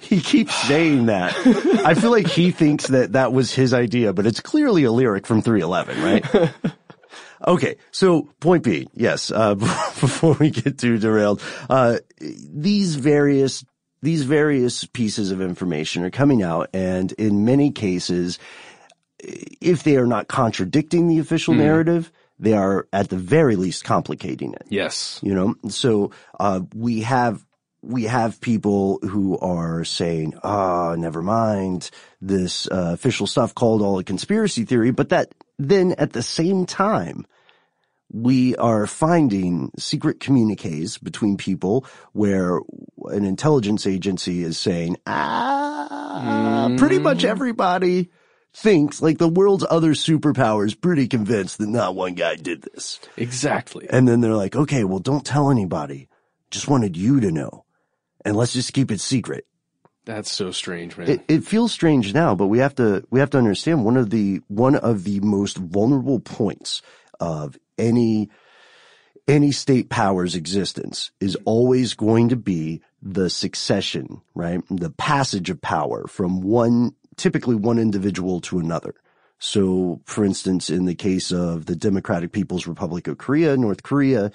[0.00, 1.34] He keeps saying that.
[1.84, 5.26] I feel like he thinks that that was his idea, but it's clearly a lyric
[5.26, 6.50] from 311, right?
[7.46, 13.64] Okay, so point B, yes, uh, before we get too derailed, uh, these various,
[14.00, 18.38] these various pieces of information are coming out and in many cases,
[19.18, 24.52] if they are not contradicting the official narrative, they are at the very least complicating
[24.54, 24.66] it.
[24.68, 25.20] Yes.
[25.22, 27.44] You know, so, uh, we have,
[27.82, 31.90] we have people who are saying, ah, never mind
[32.20, 36.66] this, uh, official stuff called all a conspiracy theory, but that then at the same
[36.66, 37.26] time,
[38.12, 42.60] we are finding secret communiques between people where
[43.06, 48.10] an intelligence agency is saying, ah, pretty much everybody
[48.54, 53.00] thinks like the world's other superpowers pretty convinced that not one guy did this.
[53.16, 53.86] Exactly.
[53.88, 56.08] And then they're like, okay, well, don't tell anybody.
[56.50, 57.64] Just wanted you to know.
[58.24, 59.46] And let's just keep it secret.
[60.04, 61.08] That's so strange, man.
[61.08, 64.10] It, it feels strange now, but we have to, we have to understand one of
[64.10, 66.82] the, one of the most vulnerable points
[67.20, 68.30] of any,
[69.28, 71.48] any state power's existence is mm-hmm.
[71.48, 74.62] always going to be the succession, right?
[74.70, 78.94] The passage of power from one, typically one individual to another.
[79.38, 84.30] So, for instance, in the case of the Democratic People's Republic of Korea, North Korea,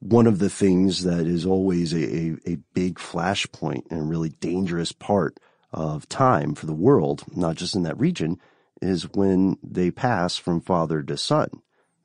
[0.00, 4.30] one of the things that is always a, a, a big flashpoint and a really
[4.30, 5.38] dangerous part
[5.72, 8.40] of time for the world, not just in that region,
[8.80, 11.50] is when they pass from father to son.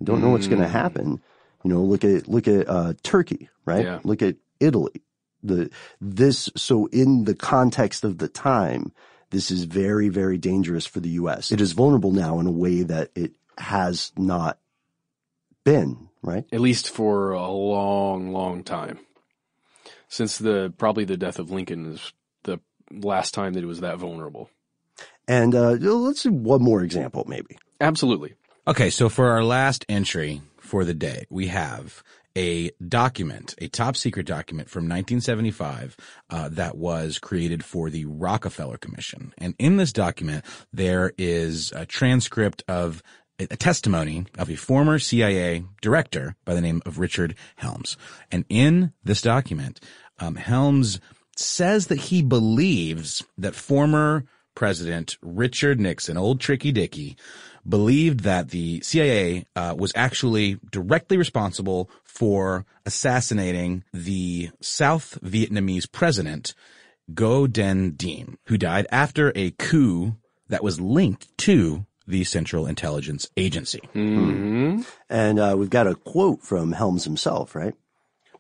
[0.02, 0.72] You don't know what's going to Mm.
[0.72, 1.22] happen.
[1.64, 3.86] You know, look at look at uh, Turkey, right?
[3.86, 4.00] Yeah.
[4.04, 5.04] Look at Italy.
[5.44, 5.70] The
[6.02, 8.92] this so in the context of the time,
[9.30, 11.52] this is very very dangerous for the U.S.
[11.52, 14.58] It is vulnerable now in a way that it has not
[15.64, 16.46] been, right?
[16.52, 19.00] At least for a long, long time.
[20.08, 22.12] Since the probably the death of Lincoln is
[22.44, 22.60] the
[22.92, 24.50] last time that it was that vulnerable.
[25.28, 27.58] And uh, let's do one more example, maybe.
[27.80, 28.34] Absolutely.
[28.68, 32.04] Okay, so for our last entry for the day, we have
[32.38, 35.98] a document, a top secret document from 1975
[36.30, 39.34] uh, that was created for the Rockefeller Commission.
[39.40, 43.02] And in this document, there is a transcript of
[43.40, 47.98] a testimony of a former CIA director by the name of Richard Helms.
[48.32, 49.80] And in this document,
[50.20, 51.00] um, Helms
[51.36, 57.18] says that he believes that former President Richard Nixon, old Tricky Dicky,
[57.68, 66.54] believed that the CIA uh, was actually directly responsible for assassinating the South Vietnamese president
[67.12, 70.16] Ngo Dinh Diem, who died after a coup
[70.50, 73.82] that was linked to the Central Intelligence Agency.
[73.96, 74.82] Mm-hmm.
[75.10, 77.74] And uh, we've got a quote from Helms himself, right?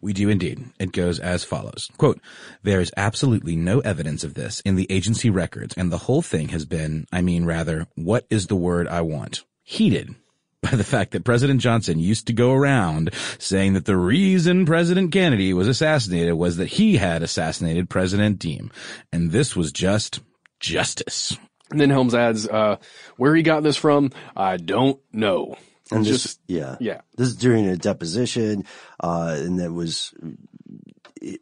[0.01, 0.65] We do indeed.
[0.79, 1.89] It goes as follows.
[1.97, 2.19] Quote,
[2.63, 6.49] there is absolutely no evidence of this in the agency records, and the whole thing
[6.49, 9.43] has been, I mean rather, what is the word I want?
[9.63, 10.15] Heated
[10.61, 15.11] by the fact that President Johnson used to go around saying that the reason President
[15.11, 18.71] Kennedy was assassinated was that he had assassinated President Diem.
[19.11, 20.19] And this was just
[20.59, 21.35] justice.
[21.71, 22.77] And then Helms adds, uh,
[23.17, 25.55] where he got this from, I don't know.
[25.91, 27.01] And this, Just, yeah, yeah.
[27.17, 28.65] This is during a deposition,
[28.99, 30.13] uh, and that was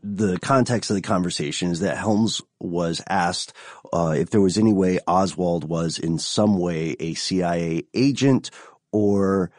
[0.04, 3.54] the context of the conversation is that Helms was asked
[3.94, 8.52] uh, if there was any way Oswald was in some way a CIA agent
[8.92, 9.52] or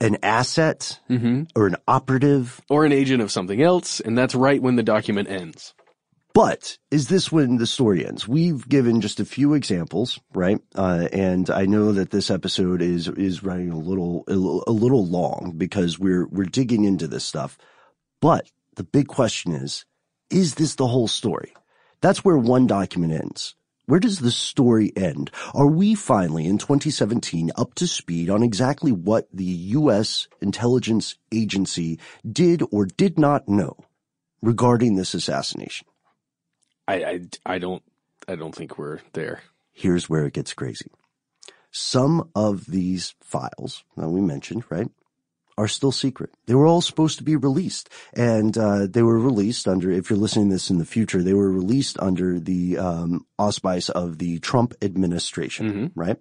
[0.00, 1.44] an asset Mm-hmm.
[1.54, 2.60] or an operative.
[2.68, 5.74] or an agent of something else, and that's right when the document ends.
[6.38, 8.28] But is this when the story ends?
[8.28, 10.60] We've given just a few examples, right?
[10.72, 15.54] Uh, and I know that this episode is is running a little a little- long
[15.56, 17.58] because we're we're digging into this stuff.
[18.20, 19.84] But the big question is,
[20.30, 21.54] is this the whole story?
[22.02, 23.56] That's where one document ends.
[23.86, 25.32] Where does the story end?
[25.54, 30.28] Are we finally in 2017 up to speed on exactly what the U.S.
[30.40, 31.98] intelligence agency
[32.30, 33.76] did or did not know
[34.40, 35.88] regarding this assassination?
[36.88, 37.82] I, I, I don't
[38.26, 39.42] I don't think we're there.
[39.72, 40.90] Here's where it gets crazy.
[41.70, 44.88] Some of these files that we mentioned, right,
[45.58, 46.30] are still secret.
[46.46, 49.90] They were all supposed to be released, and uh, they were released under.
[49.90, 53.90] If you're listening to this in the future, they were released under the um, auspice
[53.90, 56.16] of the Trump administration, right?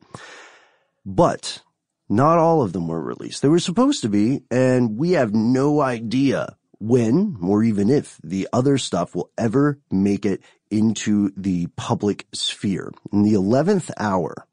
[1.05, 1.61] But
[2.09, 3.41] not all of them were released.
[3.41, 8.47] They were supposed to be, and we have no idea when or even if the
[8.53, 12.91] other stuff will ever make it into the public sphere.
[13.11, 14.45] In the 11th hour,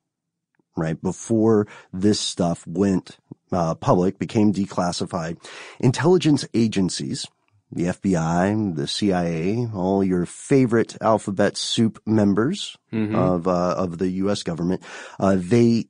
[0.77, 3.17] right before this stuff went
[3.53, 5.37] uh, public, became declassified,
[5.79, 7.27] intelligence agencies,
[7.71, 13.15] the FBI, the CIA, all your favorite alphabet soup members Mhm.
[13.15, 14.43] of uh, of the U.S.
[14.43, 14.83] government,
[15.21, 15.87] uh, they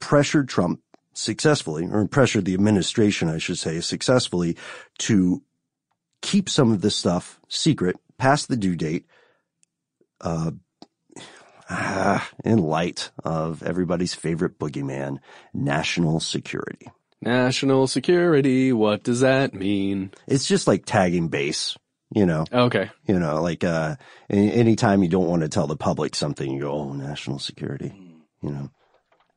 [0.00, 0.80] pressured Trump
[1.14, 4.56] successfully, or pressured the administration, I should say, successfully
[4.98, 5.42] to
[6.20, 9.06] keep some of this stuff secret past the due date,
[10.24, 10.50] uh,
[11.70, 15.18] ah, in light of everybody's favorite boogeyman,
[15.52, 16.90] national security.
[17.20, 20.10] National security, what does that mean?
[20.26, 21.76] It's just like tagging base,
[22.14, 22.44] you know.
[22.52, 22.90] Okay.
[23.06, 23.96] You know, like uh
[24.28, 27.94] any, anytime you don't want to tell the public something, you go, "Oh, national security."
[28.42, 28.70] You know.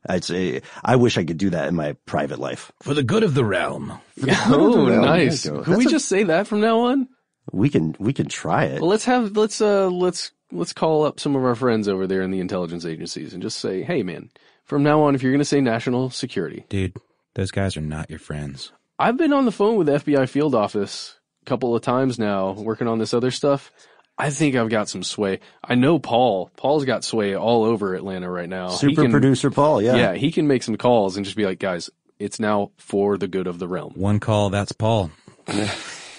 [0.10, 2.72] I'd say I wish I could do that in my private life.
[2.82, 3.92] For the good of the realm.
[4.26, 5.44] Oh, Well, nice.
[5.44, 5.64] there you go.
[5.66, 7.08] Can we a- just say that from now on?
[7.54, 8.82] We can we can try it.
[8.82, 12.22] Well, let's have let's uh let's let's call up some of our friends over there
[12.22, 14.30] in the intelligence agencies and just say, "Hey, man,
[14.64, 16.96] from now on, if you're going to say national security, Dude,
[17.36, 18.72] those guys are not your friends.
[19.00, 22.52] I've been on the phone with the FBI field office a couple of times now,
[22.52, 23.72] working on this other stuff.
[24.18, 25.42] I think I've got some sway.
[25.64, 26.50] I know Paul.
[26.58, 28.70] Paul's got sway all over Atlanta right now.
[28.72, 29.96] He Super can- producer Paul, yeah.
[29.96, 33.28] yeah, he can make some calls and just be like, "Guys, it's now for the
[33.28, 35.12] good of the realm." One call, that's Paul.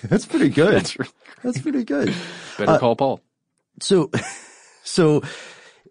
[0.02, 0.84] That's pretty good.
[1.42, 2.14] That's, pretty good.
[2.56, 3.20] Better Uh, call Paul.
[3.82, 4.10] So,
[4.82, 5.22] so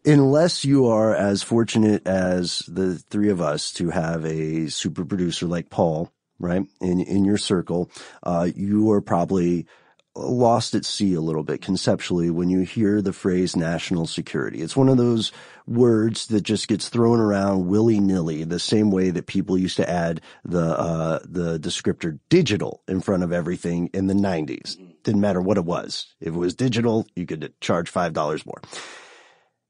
[0.05, 5.45] unless you are as fortunate as the three of us to have a super producer
[5.45, 7.91] like Paul, right, in, in your circle,
[8.23, 9.67] uh, you are probably
[10.15, 14.61] lost at sea a little bit conceptually when you hear the phrase national security.
[14.61, 15.31] It's one of those
[15.67, 19.89] words that just gets thrown around willy nilly, the same way that people used to
[19.89, 24.77] add the, uh, the descriptor digital in front of everything in the nineties.
[25.03, 26.07] Didn't matter what it was.
[26.19, 28.61] If it was digital, you could charge $5 more.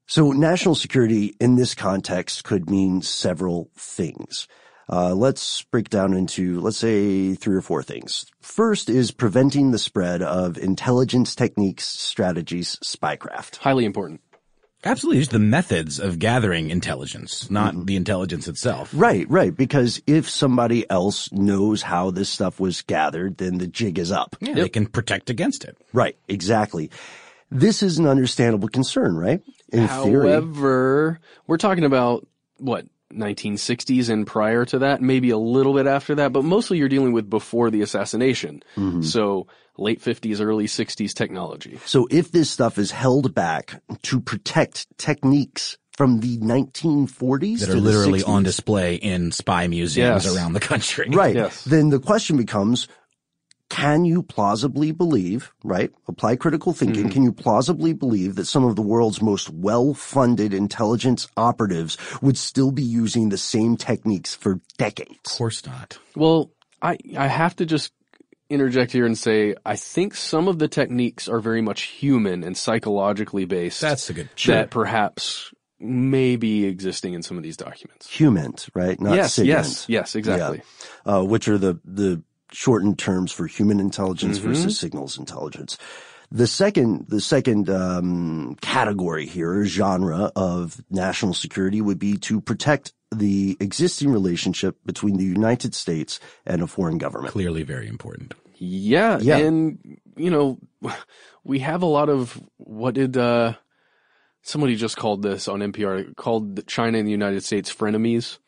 [0.06, 4.48] So national security in this context could mean several things.
[4.90, 8.24] Uh, let's break down into, let's say, three or four things.
[8.40, 13.56] First is preventing the spread of intelligence techniques, strategies, spycraft.
[13.56, 14.22] Highly important.
[14.84, 15.20] Absolutely.
[15.20, 18.90] Just the methods of gathering intelligence, not the intelligence itself.
[18.94, 19.54] Right, right.
[19.54, 24.36] Because if somebody else knows how this stuff was gathered, then the jig is up.
[24.40, 25.76] Yeah, they can protect against it.
[25.92, 26.90] Right, exactly.
[27.50, 29.42] This is an understandable concern, right?
[29.72, 30.28] In theory.
[30.30, 32.26] However, we're talking about
[32.58, 36.88] what 1960s and prior to that, maybe a little bit after that, but mostly you're
[36.88, 38.62] dealing with before the assassination.
[38.76, 39.04] Mhm.
[39.04, 39.46] So
[39.78, 41.78] late 50s, early 60s technology.
[41.86, 47.72] So if this stuff is held back to protect techniques from the 1940s That to
[47.72, 50.36] are literally 60s, on display in spy museums Yes.
[50.36, 51.08] around the country.
[51.12, 51.50] Right.
[51.66, 52.86] Then the question becomes,
[53.68, 55.90] can you plausibly believe, right?
[56.06, 57.04] Apply critical thinking.
[57.04, 57.12] Mm-hmm.
[57.12, 62.70] Can you plausibly believe that some of the world's most well-funded intelligence operatives would still
[62.70, 65.18] be using the same techniques for decades?
[65.26, 65.98] Of course not.
[66.16, 66.50] Well,
[66.80, 67.92] I, I have to just
[68.50, 72.56] interject here and say, I think some of the techniques are very much human and
[72.56, 73.80] psychologically based.
[73.80, 74.54] That's a good- Sure.
[74.54, 78.08] That perhaps may be existing in some of these documents.
[78.10, 79.00] HUMINT, right?
[79.00, 79.46] Not Yes, SIGINT.
[79.46, 80.62] yes, yes, exactly.
[81.06, 81.18] Yeah.
[81.18, 84.42] Uh, which are the, the shortened terms for human intelligence Mhm.
[84.42, 85.76] versus signals intelligence.
[86.32, 92.92] The second, the second, um, category here, genre of national security would be to protect
[93.14, 97.32] the existing relationship between the United States and a foreign government.
[97.32, 98.34] Clearly very important.
[98.56, 99.38] Yeah, Yeah.
[99.38, 100.58] and you know,
[101.44, 103.54] we have a lot of what did uh
[104.42, 108.38] somebody just called this on NPR called China and the United States frenemies.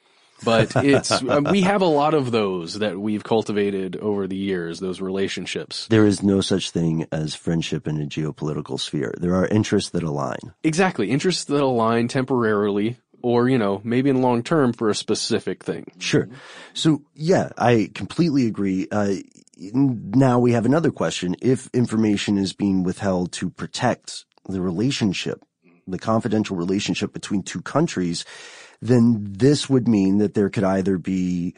[0.42, 4.80] But it's uh, we have a lot of those that we've cultivated over the years.
[4.80, 5.86] Those relationships.
[5.88, 9.14] There is no such thing as friendship in a geopolitical sphere.
[9.18, 10.38] There are interests that align.
[10.64, 15.64] Exactly, interests that align temporarily, or you know, maybe in long term for a specific
[15.64, 15.92] thing.
[15.98, 16.28] Sure.
[16.74, 18.88] So yeah, I completely agree.
[18.90, 19.16] Uh,
[19.58, 21.36] now we have another question.
[21.42, 25.44] If information is being withheld to protect the relationship,
[25.86, 28.24] the confidential relationship between two countries,
[28.80, 31.54] then this would mean that there could either be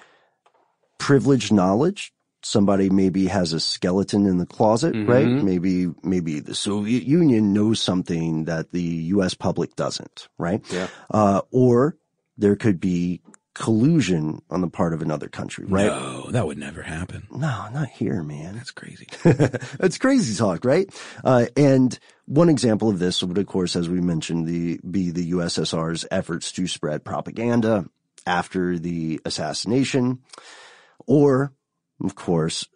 [0.98, 2.11] privileged knowledge.
[2.44, 5.08] Somebody maybe has a skeleton in the closet, Mhm.
[5.08, 5.26] right?
[5.26, 9.34] Maybe, maybe the Soviet Union knows something that the U.S.
[9.34, 10.60] public doesn't, right?
[10.72, 10.88] Yeah.
[11.10, 11.96] Uh, or
[12.36, 13.20] there could be
[13.54, 15.86] collusion on the part of another country, right?
[15.86, 17.28] No, that would never happen.
[17.30, 18.54] No, not here, man.
[18.56, 19.06] That's crazy.
[19.78, 20.88] That's crazy talk, right?
[21.22, 25.32] Uh, and one example of this would, of course, as we mentioned, the be the
[25.32, 27.84] USSR's efforts to spread propaganda
[28.26, 30.20] after the assassination,
[31.06, 31.52] or,
[32.02, 32.66] of course,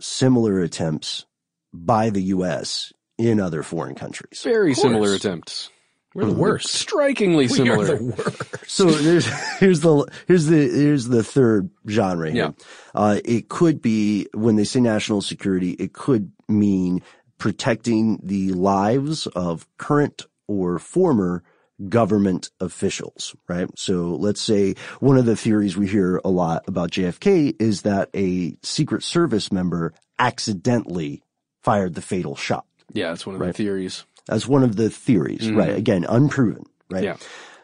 [0.00, 1.26] similar attempts
[1.72, 2.92] by the U.S.
[3.18, 4.40] in other foreign countries.
[4.42, 5.70] Very similar attempts.
[6.14, 6.68] We're the worst.
[6.68, 7.96] Strikingly We are similar.
[7.98, 8.70] the worst.
[8.70, 9.26] So there's
[9.58, 12.54] here's the here's the here's the third genre here.
[12.56, 12.64] Yeah.
[12.94, 17.02] Uh, it could be when they say national security, it could mean
[17.38, 21.42] protecting the lives of current or former
[21.88, 23.68] government officials, right?
[23.76, 28.10] So let's say one of the theories we hear a lot about JFK is that
[28.14, 31.22] a Secret Service member accidentally
[31.62, 32.64] fired the fatal shot.
[32.92, 34.04] Yeah, that's one of the theories.
[34.26, 35.56] That's one of the theories, Mhm.
[35.56, 35.74] right?
[35.76, 37.04] Again, unproven, right?
[37.04, 37.16] Yeah.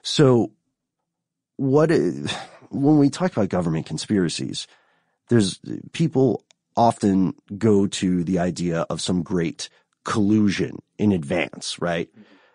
[0.02, 0.50] So
[1.56, 2.32] what is,
[2.70, 4.66] when we talk about government conspiracies,
[5.28, 5.60] there's
[5.92, 6.44] people
[6.76, 9.68] often go to the idea of some great
[10.04, 12.08] collusion in advance, right?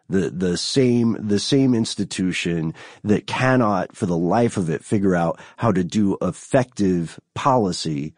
[0.08, 5.40] The, the same, the same institution that cannot for the life of it figure out
[5.58, 8.14] how to do effective policy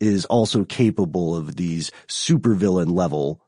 [0.00, 3.40] is also capable of these supervillain level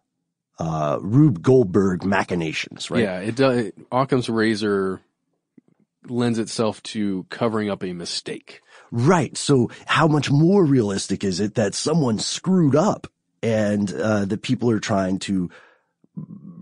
[0.59, 3.03] uh, Rube Goldberg machinations, right?
[3.03, 3.73] Yeah, it does.
[3.91, 5.01] Occam's razor
[6.07, 8.61] lends itself to covering up a mistake.
[8.91, 9.37] Right.
[9.37, 13.07] So how much more realistic is it that someone screwed up
[13.43, 15.51] and uh, the people are trying to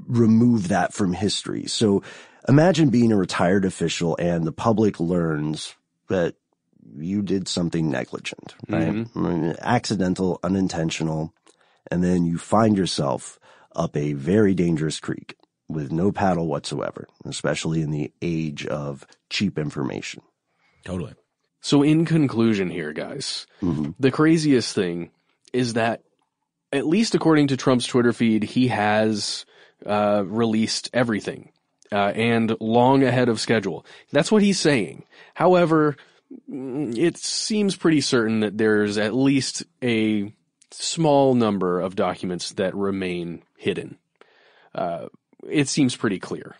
[0.08, 1.66] remove that from history?
[1.66, 2.02] So
[2.48, 5.76] imagine being a retired official and the public learns
[6.08, 6.34] that
[6.96, 8.88] you did something negligent, right?
[8.92, 9.10] Mhm.
[9.14, 11.34] I mean, accidental, unintentional,
[11.90, 13.38] and then you find yourself
[13.76, 15.36] up a very dangerous creek
[15.68, 20.22] with no paddle whatsoever, especially in the age of cheap information.
[20.84, 21.12] Totally.
[21.60, 23.46] So in conclusion here, guys,
[24.00, 25.10] the craziest thing
[25.52, 26.02] is that
[26.72, 29.44] at least according to Trump's Twitter feed, he has
[29.86, 31.52] uh, released everything
[31.92, 33.84] uh, and long ahead of schedule.
[34.12, 35.04] That's what he's saying.
[35.34, 35.96] However,
[36.50, 40.32] mm, it seems pretty certain that there's at least a
[40.70, 43.98] small number of documents that remain hidden.
[44.74, 45.08] Uh,
[45.48, 46.56] it seems pretty clear.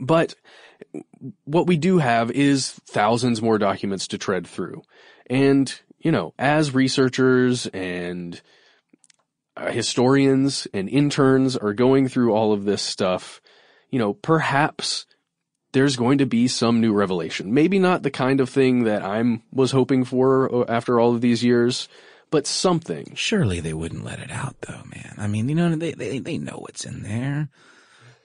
[0.00, 0.34] But
[1.44, 4.82] what we do have is thousands more documents to tread through.
[5.28, 8.40] And, you know, as researchers and
[9.56, 13.40] uh, historians and interns are going through all of this stuff,
[13.90, 15.06] you know, perhaps
[15.72, 17.52] there's going to be some new revelation.
[17.52, 21.20] Maybe not the kind of thing that I'm was hoping for uh, after all of
[21.20, 21.88] these years,
[22.30, 23.12] but something.
[23.14, 25.14] Surely they wouldn't let it out though, man.
[25.18, 27.48] I mean, you know, they, they, they know what's in there.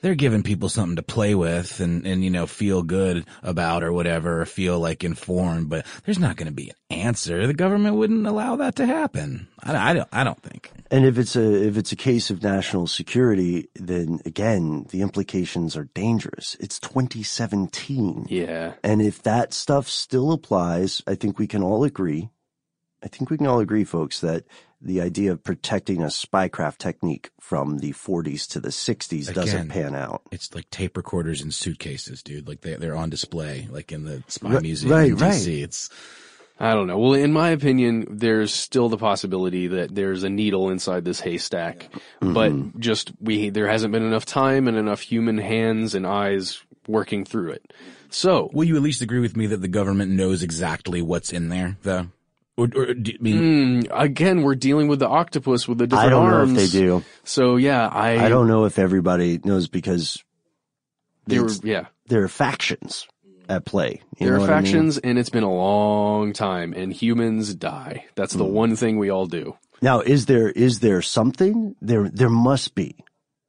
[0.01, 3.91] They're giving people something to play with and, and, you know, feel good about or
[3.91, 7.45] whatever, or feel like informed, but there's not going to be an answer.
[7.45, 9.47] The government wouldn't allow that to happen.
[9.61, 10.71] I, I don't, I don't think.
[10.91, 15.77] And if it's a if it's a case of national security, then again the implications
[15.77, 16.55] are dangerous.
[16.59, 18.25] It's 2017.
[18.29, 18.73] Yeah.
[18.83, 22.29] And if that stuff still applies, I think we can all agree.
[23.03, 24.45] I think we can all agree, folks, that
[24.81, 29.93] the idea of protecting a spycraft technique from the 40s to the 60s doesn't pan
[29.95, 30.21] out.
[30.31, 32.47] It's like tape recorders in suitcases, dude.
[32.47, 35.21] Like they, they're on display, like in the spy Right- museum right, in DC.
[35.21, 35.47] right.
[35.47, 35.89] It's,
[36.61, 36.97] I don't know.
[36.97, 41.89] Well, in my opinion, there's still the possibility that there's a needle inside this haystack,
[42.21, 42.33] mm-hmm.
[42.33, 47.23] but just we there hasn't been enough time and enough human hands and eyes working
[47.23, 47.73] through it.
[48.09, 51.49] So, will you at least agree with me that the government knows exactly what's in
[51.49, 52.07] there, though?
[52.59, 56.07] Or, or do, I mean, mm, again, we're dealing with the octopus with the different
[56.07, 56.53] I don't arms.
[56.53, 57.03] know if they do.
[57.23, 60.23] So yeah, I I don't know if everybody knows because
[61.27, 61.85] There were yeah.
[62.07, 63.07] there are factions
[63.47, 64.01] at play.
[64.19, 64.63] You there know are what I mean?
[64.65, 68.05] factions, and it's been a long time, and humans die.
[68.15, 68.39] That's Hmm.
[68.39, 69.55] the one thing we all do.
[69.81, 72.09] Now, is there is there something there?
[72.09, 72.95] There must be.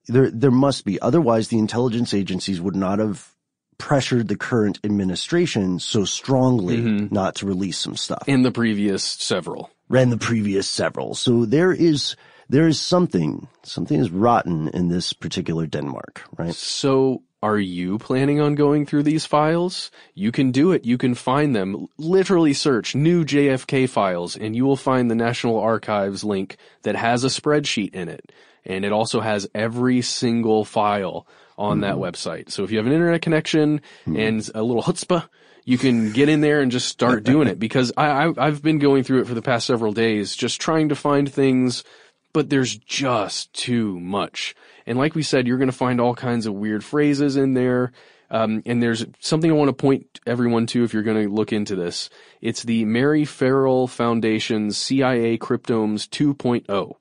[0.07, 1.01] There there must be.
[1.01, 3.35] Otherwise, the intelligence agencies would not have
[3.81, 7.13] pressured the current administration so strongly Mm-hmm.
[7.15, 8.23] not to release some stuff.
[8.29, 9.71] In the previous several.
[9.89, 11.15] Ran the previous several.
[11.17, 12.15] So there is
[12.49, 16.55] there is something something is rotten in this particular Denmark, right?
[16.55, 19.91] So are you planning on going through these files?
[20.15, 20.85] You can do it.
[20.85, 21.87] You can find them.
[21.97, 27.25] Literally search new JFK files and you will find the National Archives link that has
[27.25, 28.31] a spreadsheet in it.
[28.67, 31.27] And it also has every single file
[31.59, 32.51] on that website.
[32.51, 35.29] So if you have an internet connection and a little chutzpah,
[35.65, 38.79] you can get in there and just start doing it because I, I, I've been
[38.79, 41.85] going through it for the past several days, just trying to find things,
[42.33, 44.55] but there's just too much.
[44.87, 47.93] And like we said, you're going to find all kinds of weird phrases in there.
[48.31, 51.53] Um, and there's something I want to point everyone to if you're going to look
[51.53, 52.11] into this.
[52.41, 56.95] It's the Mary Ferrell Foundation's CIA Cryptonyms 2.0.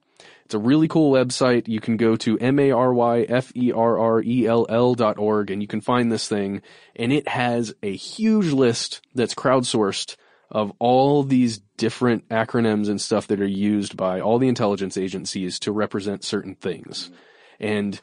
[0.50, 1.68] It's a really cool website.
[1.68, 6.64] You can go to M-A-R-Y-F-E-R-R-E-L-L dot org and you can find this thing.
[6.96, 10.16] And it has a huge list that's crowdsourced
[10.50, 15.60] of all these different acronyms and stuff that are used by all the intelligence agencies
[15.60, 17.12] to represent certain things.
[17.60, 18.02] And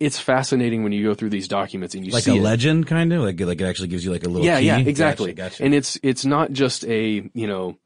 [0.00, 2.42] it's fascinating when you go through these documents and you like see a it.
[2.42, 4.68] legend, kind of like like it actually gives you like a little yeah, key?
[4.68, 5.34] yeah, exactly.
[5.34, 5.64] Gotcha, gotcha.
[5.64, 7.76] And it's it's not just a you know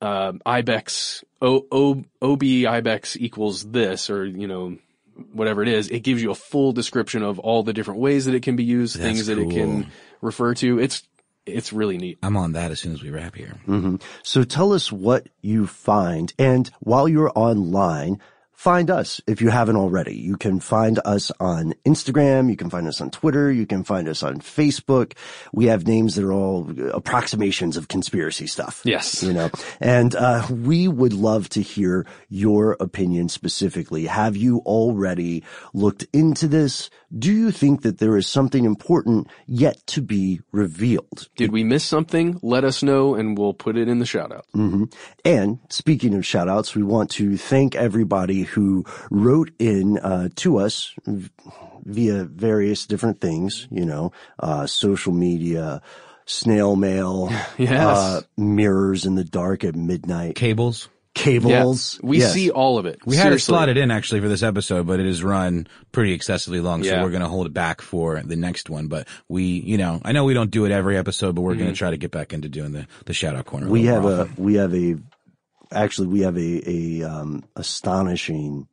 [0.00, 4.76] uh, ibex o, o ob ibex equals this or you know
[5.32, 5.88] whatever it is.
[5.88, 8.64] It gives you a full description of all the different ways that it can be
[8.64, 9.90] used, That's things that it can
[10.20, 10.78] refer to.
[10.78, 11.02] It's
[11.46, 12.18] it's really neat.
[12.22, 13.54] I'm on that as soon as we wrap here.
[13.64, 16.32] hmm So tell us what you find.
[16.38, 18.20] And while you're online,
[18.56, 20.16] find us if you haven't already.
[20.16, 22.48] You can find us on Instagram.
[22.50, 23.52] You can find us on Twitter.
[23.52, 25.12] You can find us on Facebook.
[25.52, 28.80] We have names that are all approximations of conspiracy stuff.
[28.84, 29.22] Yes.
[29.22, 34.06] You know, and, uh, we would love to hear your opinion specifically.
[34.06, 36.88] Have you already looked into this?
[37.16, 41.28] Do you think that there is something important yet to be revealed?
[41.36, 42.40] Did we miss something?
[42.42, 44.46] Let us know and we'll put it in the shout out.
[44.54, 44.84] hmm
[45.24, 50.58] And speaking of shout outs, we want to thank everybody who wrote in uh, to
[50.58, 50.94] us
[51.84, 55.82] via various different things, you know, uh, social media,
[56.24, 57.28] snail mail,
[57.58, 57.72] Yes.
[57.98, 62.00] uh, mirrors in the dark at midnight, cables, cables.
[62.02, 62.32] We Yes.
[62.34, 62.98] see all of it.
[63.06, 66.60] We had it slotted in actually for this episode, but it is run pretty excessively
[66.60, 68.88] long, so we're going to hold it back for the next one.
[68.88, 71.66] But we, you know, I know we don't do it every episode, but we're going
[71.66, 71.72] Mm-hmm.
[71.74, 73.68] to try to get back into doing the the shout out corner.
[73.68, 74.96] we have more a we have a
[75.72, 78.68] actually we have a a um, astonishing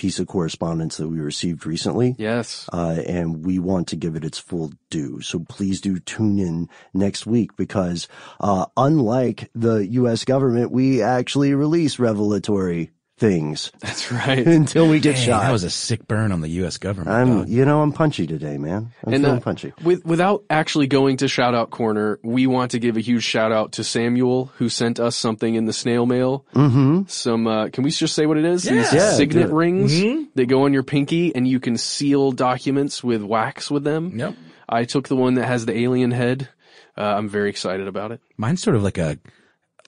[0.00, 2.16] piece of correspondence that we received recently.
[2.18, 2.66] Yes.
[2.72, 5.20] Uh, and we want to give it its full due.
[5.20, 8.08] So please do tune in next week because,
[8.40, 10.24] uh, unlike the U.S.
[10.24, 13.70] government, we actually release revelatory things.
[13.80, 14.44] That's right.
[14.44, 15.42] Until we get Dang, shot.
[15.42, 16.78] That was a sick burn on the U.S.
[16.78, 17.10] government.
[17.14, 17.48] I'm, dog.
[17.48, 18.90] you know, I'm punchy today, man.
[19.06, 19.72] I'm and feeling uh, punchy.
[19.84, 23.52] with, without actually going to shout out corner, we want to give a huge shout
[23.52, 26.44] out to Samuel who sent us something in the snail mail.
[26.54, 27.02] Mm-hmm.
[27.06, 28.64] Some, uh, can we just say what it is?
[28.64, 28.72] Yeah.
[28.72, 30.22] These Yeah, signet rings Mm-hmm.
[30.34, 34.18] that go on your pinky and you can seal documents with wax with them.
[34.18, 34.34] Yep.
[34.68, 36.48] I took the one that has the alien head.
[36.96, 38.20] Uh, I'm very excited about it.
[38.36, 39.18] Mine's sort of like a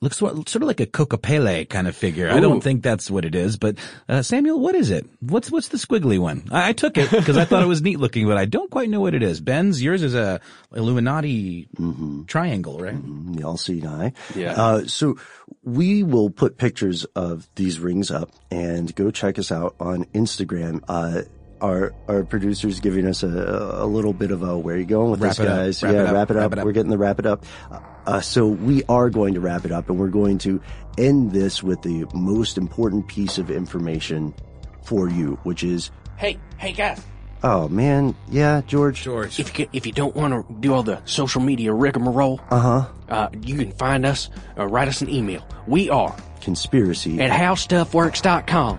[0.03, 2.29] looks sort of like a Kokopelli kind of figure.
[2.29, 3.77] I don't think that's what it is, but
[4.09, 5.07] uh, Samuel, what is it?
[5.21, 6.49] What's what's the squiggly one?
[6.51, 8.91] I, I took it because I thought it was neat looking, but I don't quite
[8.91, 9.41] know what it is.
[9.41, 10.41] Ben's yours is a
[10.75, 11.69] Illuminati
[12.27, 12.95] triangle, right?
[12.95, 13.35] Mm-hmm.
[13.35, 14.13] The all-seeing eye.
[14.35, 14.61] Yeah.
[14.61, 15.17] Uh, so
[15.63, 20.81] we will put pictures of these rings up and go check us out on Instagram.
[20.89, 21.23] Uh,
[21.61, 25.13] our, our producer's giving us a, a little bit of a, where are you going
[25.13, 25.83] with Wrap this, it up, guys?
[25.85, 26.65] wrap yeah, it up, wrap it wrap it up.
[26.65, 27.47] We're getting the wrap it up.
[28.07, 30.61] Uh, so we are going to wrap it up and we're going to
[30.99, 34.35] end this with the most important piece of information
[34.85, 37.01] for you, which is, Hey, hey guys.
[37.45, 39.03] oh man, yeah, George.
[39.03, 39.39] George.
[39.41, 42.87] If you, if you don't want to do all the social media rigmarole, Uh-huh.
[43.09, 45.47] uh, you can find us or write us an email.
[45.67, 47.21] We are Conspiracy.
[47.21, 48.79] at howstuffworks.com.